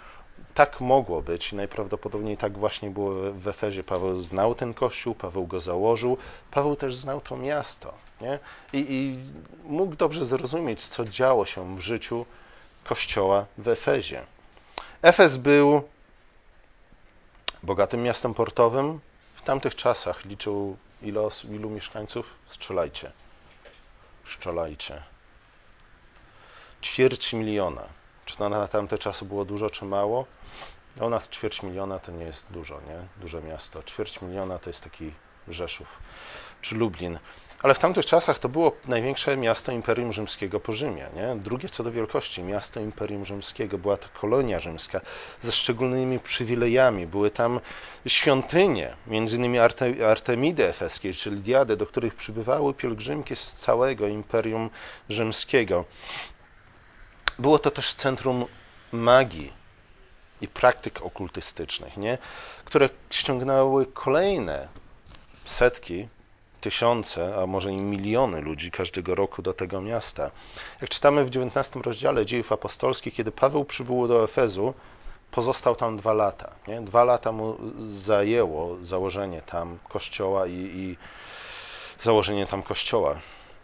[0.54, 3.82] tak mogło być i najprawdopodobniej tak właśnie było w Efezie.
[3.82, 6.18] Paweł znał ten kościół, Paweł go założył,
[6.50, 7.94] Paweł też znał to miasto.
[8.20, 8.38] Nie?
[8.72, 9.18] I, I
[9.64, 12.26] mógł dobrze zrozumieć, co działo się w życiu
[12.84, 14.22] kościoła w Efezie.
[15.02, 15.82] Efes był
[17.62, 19.00] bogatym miastem portowym.
[19.34, 22.26] W tamtych czasach liczył ilu, ilu mieszkańców?
[22.46, 23.12] Strzelajcie.
[24.26, 25.02] Strzelajcie.
[26.82, 27.82] Ćwierć miliona.
[28.24, 30.26] Czy to na tamte czasy było dużo, czy mało?
[31.00, 33.20] U nas ćwierć miliona to nie jest dużo, nie?
[33.20, 33.82] Duże miasto.
[33.82, 35.12] Ćwierć miliona to jest taki
[35.48, 35.88] Rzeszów
[36.62, 37.18] czy Lublin.
[37.62, 41.06] Ale w tamtych czasach to było największe miasto Imperium Rzymskiego po Rzymie.
[41.16, 41.36] Nie?
[41.36, 43.78] Drugie co do wielkości miasto Imperium Rzymskiego.
[43.78, 45.00] Była to kolonia rzymska
[45.42, 47.06] ze szczególnymi przywilejami.
[47.06, 47.60] Były tam
[48.06, 49.58] świątynie, między innymi
[50.04, 54.70] Artemidy Efeskiej, czyli Diady, do których przybywały pielgrzymki z całego Imperium
[55.08, 55.84] Rzymskiego.
[57.38, 58.44] Było to też centrum
[58.92, 59.52] magii
[60.40, 62.18] i praktyk okultystycznych, nie?
[62.64, 64.68] które ściągnęły kolejne
[65.44, 66.08] setki
[66.60, 70.30] tysiące, a może i miliony ludzi każdego roku do tego miasta.
[70.80, 74.74] Jak czytamy w XIX rozdziale dziejów apostolskich, kiedy Paweł przybył do Efezu,
[75.30, 76.50] pozostał tam dwa lata.
[76.68, 76.80] Nie?
[76.80, 77.56] Dwa lata mu
[77.90, 80.96] zajęło założenie tam kościoła i, i
[82.02, 83.20] założenie tam kościoła.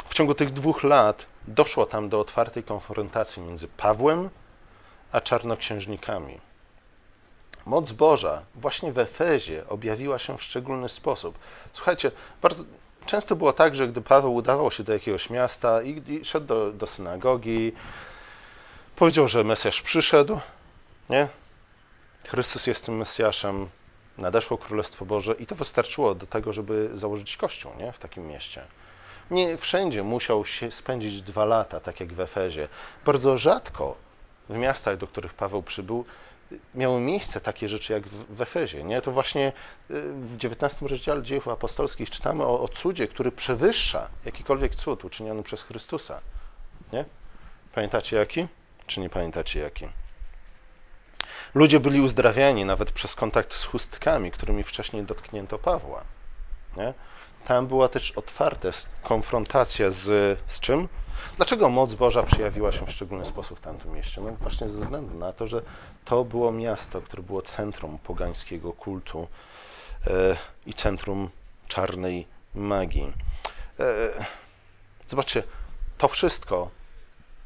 [0.08, 4.30] W ciągu tych dwóch lat doszło tam do otwartej konfrontacji między Pawłem
[5.12, 6.40] a czarnoksiężnikami.
[7.66, 11.38] Moc Boża właśnie w Efezie objawiła się w szczególny sposób.
[11.72, 12.10] Słuchajcie,
[12.42, 12.64] bardzo,
[13.06, 16.72] Często było tak, że gdy Paweł udawał się do jakiegoś miasta i, i szedł do,
[16.72, 17.72] do synagogi,
[18.96, 20.40] powiedział, że Mesjasz przyszedł,
[21.10, 21.28] nie?
[22.24, 23.68] Chrystus jest tym Mesjaszem,
[24.18, 27.92] nadeszło Królestwo Boże i to wystarczyło do tego, żeby założyć kościół nie?
[27.92, 28.62] w takim mieście.
[29.30, 32.68] Nie wszędzie musiał się spędzić dwa lata, tak jak w Efezie.
[33.04, 33.96] Bardzo rzadko
[34.48, 36.04] w miastach, do których Paweł przybył,
[36.74, 38.84] miały miejsce takie rzeczy jak w Efezie.
[38.84, 39.02] Nie?
[39.02, 39.52] To właśnie y,
[40.12, 45.62] w XIX rozdziale dziejów apostolskich czytamy o, o cudzie, który przewyższa jakikolwiek cud uczyniony przez
[45.62, 46.20] Chrystusa.
[46.92, 47.04] Nie?
[47.74, 48.46] Pamiętacie jaki?
[48.86, 49.88] Czy nie pamiętacie jaki?
[51.54, 56.04] Ludzie byli uzdrawiani nawet przez kontakt z chustkami, którymi wcześniej dotknięto Pawła.
[56.76, 56.94] Nie?
[57.46, 58.68] Tam była też otwarta
[59.02, 60.88] konfrontacja z, z czym?
[61.36, 64.20] Dlaczego moc Boża przejawiła się w szczególny sposób w tamtym mieście?
[64.20, 65.62] No właśnie ze względu na to, że
[66.04, 69.28] to było miasto, które było centrum pogańskiego kultu
[70.06, 70.36] e,
[70.66, 71.30] i centrum
[71.68, 73.12] czarnej magii.
[73.80, 74.24] E,
[75.08, 75.42] zobaczcie,
[75.98, 76.70] to wszystko,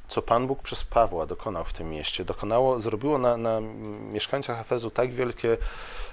[0.09, 3.61] co Pan Bóg przez Pawła dokonał w tym mieście, dokonało, zrobiło na, na
[4.13, 5.57] mieszkańcach Efezu tak wielkie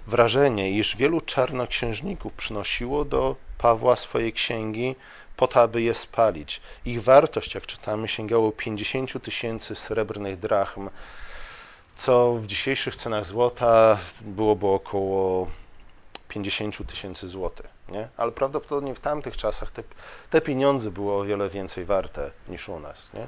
[0.08, 4.96] wrażenie, iż wielu czarnoksiężników przynosiło do Pawła swoje księgi
[5.38, 6.62] po to, aby je spalić.
[6.86, 10.90] Ich wartość, jak czytamy, sięgało 50 tysięcy srebrnych drachm,
[11.96, 15.48] co w dzisiejszych cenach złota byłoby około
[16.28, 17.68] 50 tysięcy złotych.
[17.90, 18.10] Nie?
[18.18, 19.84] Ale prawdopodobnie w tamtych czasach te,
[20.30, 23.10] te, pieniądze były o wiele więcej warte niż u nas.
[23.14, 23.28] Nie?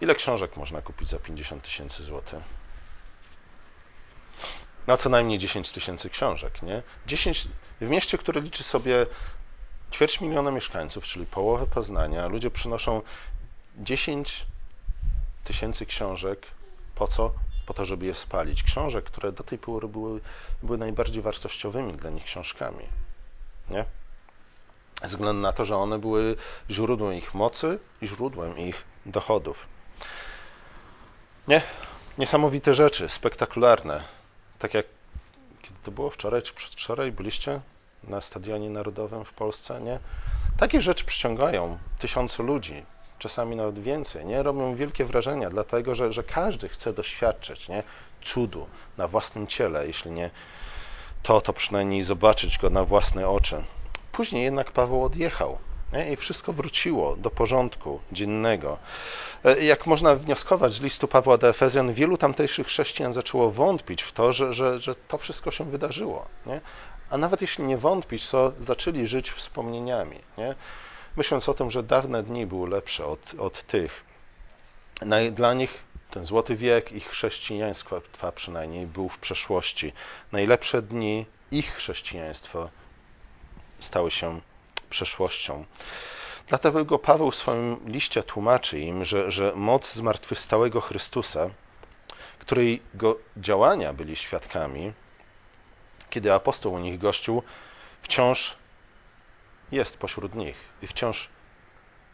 [0.00, 2.42] Ile książek można kupić za 50 tysięcy złotych?
[4.86, 6.62] No co najmniej 10 tysięcy książek.
[6.62, 6.82] Nie?
[7.06, 7.48] 10,
[7.80, 9.06] w mieście, które liczy sobie
[9.92, 13.02] ćwierć miliona mieszkańców, czyli połowę Poznania, ludzie przynoszą
[13.76, 14.46] 10
[15.44, 16.46] tysięcy książek.
[16.94, 17.32] Po co?
[17.66, 18.62] Po to, żeby je spalić.
[18.62, 20.20] Książek, które do tej pory były,
[20.62, 22.84] były najbardziej wartościowymi dla nich książkami.
[23.70, 23.84] Nie?
[25.02, 26.36] Ze względu na to, że one były
[26.70, 29.56] źródłem ich mocy i źródłem ich dochodów.
[31.48, 31.62] Nie?
[32.18, 34.04] Niesamowite rzeczy, spektakularne.
[34.58, 34.86] Tak jak
[35.62, 37.60] kiedy to było wczoraj czy przedwczoraj, byliście
[38.04, 39.98] na Stadionie Narodowym w Polsce, nie?
[40.58, 42.84] Takie rzeczy przyciągają tysiące ludzi,
[43.18, 44.42] czasami nawet więcej, nie?
[44.42, 47.82] Robią wielkie wrażenia, dlatego że, że każdy chce doświadczyć, nie?
[48.24, 48.66] Cudu
[48.98, 50.30] na własnym ciele, jeśli nie
[51.22, 53.64] to, to przynajmniej zobaczyć go na własne oczy.
[54.12, 55.58] Później jednak Paweł odjechał
[55.92, 56.12] nie?
[56.12, 58.78] i wszystko wróciło do porządku dziennego.
[59.44, 64.12] E, jak można wnioskować z listu Pawła do Efezjan, wielu tamtejszych chrześcijan zaczęło wątpić w
[64.12, 66.26] to, że, że, że to wszystko się wydarzyło.
[66.46, 66.60] Nie?
[67.10, 70.54] A nawet jeśli nie wątpić, to zaczęli żyć wspomnieniami, nie?
[71.16, 74.04] myśląc o tym, że dawne dni były lepsze od, od tych.
[75.32, 78.00] Dla nich ten złoty wiek ich chrześcijaństwa
[78.34, 79.92] przynajmniej był w przeszłości.
[80.32, 82.68] Najlepsze dni ich chrześcijaństwa
[83.80, 84.40] stały się
[84.90, 85.64] przeszłością.
[86.48, 91.50] Dlatego Paweł w swoim liście tłumaczy im, że, że moc zmartwychwstałego Chrystusa,
[92.38, 94.92] której go działania byli świadkami,
[96.10, 97.42] kiedy apostoł u nich gościł,
[98.02, 98.56] wciąż
[99.72, 101.28] jest pośród nich i wciąż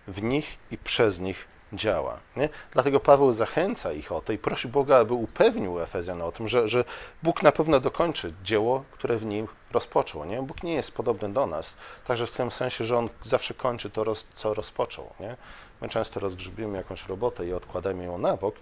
[0.08, 2.18] w nich i przez nich działa.
[2.36, 2.48] Nie?
[2.72, 6.68] Dlatego Paweł zachęca ich o to i prosi Boga, aby upewnił Efezjan o tym, że,
[6.68, 6.84] że
[7.22, 10.24] Bóg na pewno dokończy dzieło, które w nim rozpoczął.
[10.24, 10.42] Nie?
[10.42, 11.76] Bóg nie jest podobny do nas,
[12.06, 15.10] także w tym sensie, że On zawsze kończy to, co rozpoczął.
[15.20, 15.36] Nie?
[15.80, 18.54] My często rozgrzebimy jakąś robotę i odkładamy ją na bok,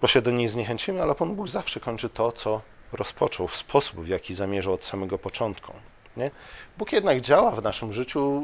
[0.00, 2.60] bo się do niej zniechęcimy, ale Pan Bóg zawsze kończy to, co
[2.92, 5.72] rozpoczął w sposób, w jaki zamierzał od samego początku.
[6.16, 6.30] Nie?
[6.78, 8.42] Bóg jednak działa w naszym życiu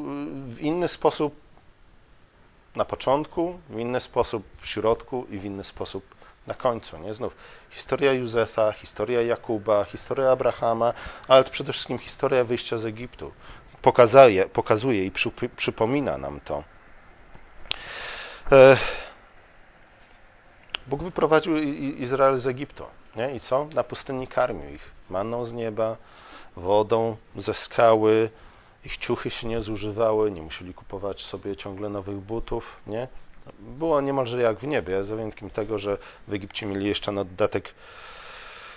[0.48, 1.34] w inny sposób
[2.76, 6.14] na początku, w inny sposób w środku i w inny sposób
[6.46, 6.98] na końcu.
[6.98, 7.14] Nie?
[7.14, 7.36] Znów
[7.70, 10.92] historia Józefa, historia Jakuba, historia Abrahama,
[11.28, 13.32] ale przede wszystkim historia wyjścia z Egiptu.
[13.82, 16.64] Pokazuje, pokazuje i przy, przypomina nam to.
[18.52, 18.76] E,
[20.86, 21.56] Bóg wyprowadził
[21.98, 22.84] Izrael z Egiptu.
[23.16, 23.34] Nie?
[23.34, 23.68] I co?
[23.74, 25.96] Na pustyni karmił ich manną z nieba,
[26.56, 28.30] wodą ze skały,
[28.84, 33.08] ich ciuchy się nie zużywały, nie musieli kupować sobie ciągle nowych butów, nie?
[33.58, 35.98] Było niemalże jak w niebie, za wyjątkiem tego, że
[36.28, 37.74] w Egipcie mieli jeszcze na dodatek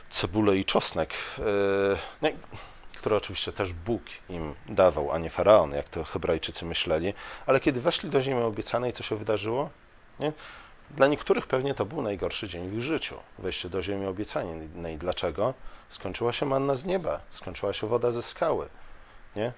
[0.10, 1.14] cebulę i czosnek,
[2.22, 2.34] yy,
[2.98, 7.14] które oczywiście też Bóg im dawał, a nie faraon, jak to Hebrajczycy myśleli.
[7.46, 9.70] Ale kiedy weszli do ziemi obiecanej, co się wydarzyło?
[10.20, 10.34] Nie?
[10.92, 14.98] Dla niektórych pewnie to był najgorszy dzień w ich życiu, wejście do ziemi obiecanej.
[14.98, 15.54] Dlaczego?
[15.90, 18.70] Skończyła się manna z nieba, skończyła się woda ze skały.
[19.36, 19.52] Nie?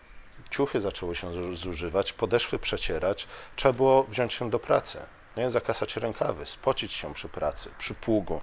[0.50, 5.00] ciuchy zaczęły się zużywać, podeszwy przecierać, trzeba było wziąć się do pracy,
[5.38, 5.52] nie?
[5.52, 8.42] zakasać rękawy, spocić się przy pracy, przy pługu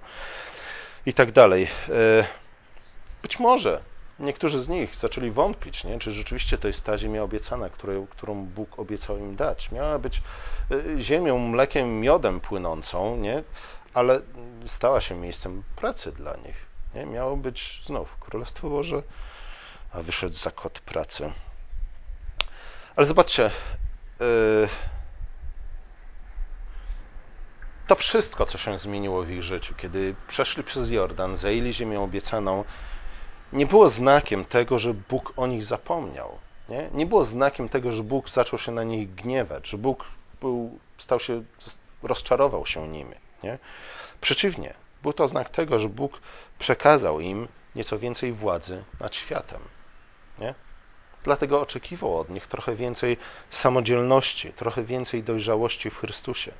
[1.05, 1.67] i tak dalej.
[1.89, 2.25] E,
[3.21, 3.81] być może
[4.19, 5.99] niektórzy z nich zaczęli wątpić, nie?
[5.99, 9.71] czy rzeczywiście to jest ta ziemia obiecana, którą, którą Bóg obiecał im dać.
[9.71, 10.21] Miała być
[10.71, 13.43] e, ziemią mlekiem, miodem płynącą, nie?
[13.93, 14.21] ale
[14.65, 16.65] stała się miejscem pracy dla nich.
[16.95, 17.05] Nie?
[17.05, 19.03] Miało być znów Królestwo Boże,
[19.93, 21.33] a wyszedł zakład pracy.
[22.95, 23.51] Ale zobaczcie,
[24.21, 24.69] y,
[27.87, 32.63] to wszystko, co się zmieniło w ich życiu, kiedy przeszli przez Jordan, zajęli ziemię obiecaną,
[33.53, 36.37] nie było znakiem tego, że Bóg o nich zapomniał.
[36.69, 40.05] Nie, nie było znakiem tego, że Bóg zaczął się na nich gniewać, że Bóg
[40.41, 41.43] był, stał się,
[42.03, 43.15] rozczarował się nimi.
[43.43, 43.57] Nie?
[44.21, 44.73] Przeciwnie,
[45.03, 46.21] był to znak tego, że Bóg
[46.59, 49.61] przekazał im nieco więcej władzy nad światem.
[50.39, 50.53] Nie?
[51.23, 53.17] Dlatego oczekiwał od nich trochę więcej
[53.49, 56.51] samodzielności, trochę więcej dojrzałości w Chrystusie.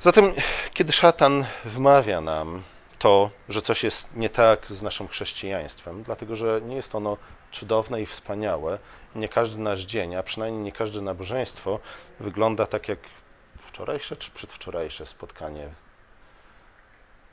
[0.00, 0.32] Zatem,
[0.74, 2.62] kiedy szatan wmawia nam
[3.02, 7.16] to, że coś jest nie tak z naszym chrześcijaństwem, dlatego że nie jest ono
[7.52, 8.78] cudowne i wspaniałe,
[9.14, 11.80] nie każdy nasz dzień, a przynajmniej nie każde nabożeństwo
[12.20, 12.98] wygląda tak jak
[13.66, 15.68] wczorajsze czy przedwczorajsze spotkanie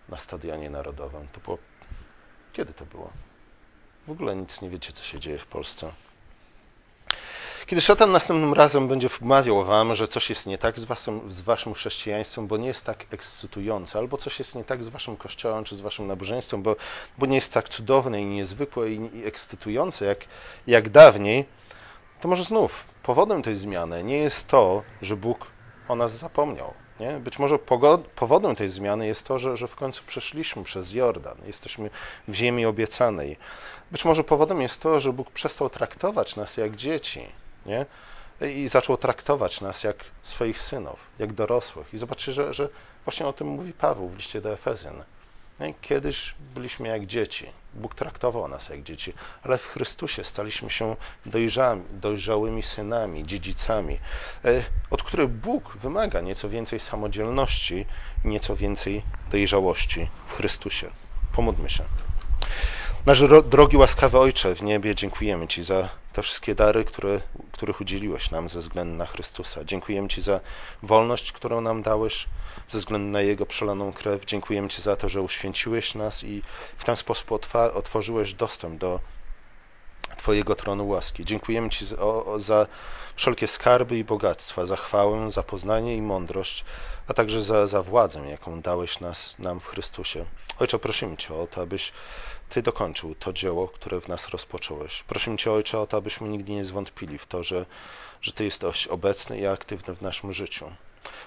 [0.10, 1.28] na stadionie narodowym.
[1.28, 1.58] To było.
[2.54, 3.10] Kiedy to było?
[4.08, 5.92] W ogóle nic nie wiecie, co się dzieje w Polsce.
[7.70, 11.42] Kiedy szatan następnym razem będzie wmawiał wam, że coś jest nie tak z waszym, z
[11.42, 15.64] waszym chrześcijaństwem, bo nie jest tak ekscytujące, albo coś jest nie tak z waszym kościołem
[15.64, 16.76] czy z waszym nabożeństwem, bo,
[17.18, 20.20] bo nie jest tak cudowne i niezwykłe i, i ekscytujące jak,
[20.68, 21.46] jak dawniej,
[22.22, 22.72] to może znów
[23.04, 25.48] powodem tej zmiany nie jest to, że Bóg
[25.88, 26.74] o nas zapomniał.
[27.00, 27.12] Nie?
[27.12, 27.60] Być może
[28.16, 31.90] powodem tej zmiany jest to, że, że w końcu przeszliśmy przez Jordan, jesteśmy
[32.28, 33.38] w ziemi obiecanej.
[33.92, 37.28] Być może powodem jest to, że Bóg przestał traktować nas jak dzieci
[37.66, 37.86] nie?
[38.48, 41.94] i zaczął traktować nas jak swoich synów, jak dorosłych.
[41.94, 42.70] I zobaczcie, że, że
[43.06, 45.04] właśnie o tym mówi Paweł w liście do Efezjan.
[45.82, 47.50] Kiedyś byliśmy jak dzieci.
[47.74, 50.96] Bóg traktował nas jak dzieci, ale w Chrystusie staliśmy się
[51.26, 54.00] dojrzami, dojrzałymi synami, dziedzicami,
[54.46, 57.86] e, od których Bóg wymaga nieco więcej samodzielności,
[58.26, 60.90] nieco więcej dojrzałości w Chrystusie.
[61.36, 61.84] Pomódlmy się.
[63.06, 65.90] Nasz drogi łaskawy Ojcze w niebie, dziękujemy Ci za
[66.20, 69.64] te wszystkie dary, które, których udzieliłeś nam ze względu na Chrystusa.
[69.64, 70.40] Dziękujemy Ci za
[70.84, 72.26] wolność, którą nam dałeś
[72.70, 74.26] ze względu na Jego przelaną krew.
[74.26, 76.42] Dziękujemy Ci za to, że uświęciłeś nas i
[76.78, 77.32] w ten sposób
[77.74, 79.00] otworzyłeś dostęp do
[80.18, 81.26] Twojego tronu łaski.
[81.26, 82.68] Dziękujemy Ci za, o, za
[83.16, 86.66] wszelkie skarby i bogactwa, za chwałę, za poznanie i mądrość,
[87.08, 90.26] a także za, za władzę, jaką dałeś nas, nam w Chrystusie.
[90.60, 91.92] Ojcze, prosimy Cię o to, abyś
[92.50, 95.04] ty dokończył to dzieło, które w nas rozpocząłeś.
[95.04, 97.66] Prosimy Cię, Ojcze, o to, abyśmy nigdy nie zwątpili w to, że,
[98.22, 100.72] że Ty jesteś obecny i aktywny w naszym życiu.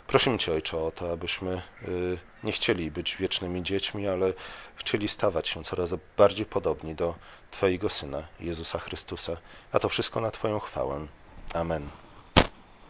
[0.06, 4.32] Prosimy Cię, Ojcze, o to, abyśmy y, nie chcieli być wiecznymi dziećmi, ale
[4.76, 7.14] chcieli stawać się coraz bardziej podobni do
[7.50, 9.36] Twojego Syna, Jezusa Chrystusa,
[9.72, 11.06] a to wszystko na Twoją chwałę.
[11.54, 11.88] Amen.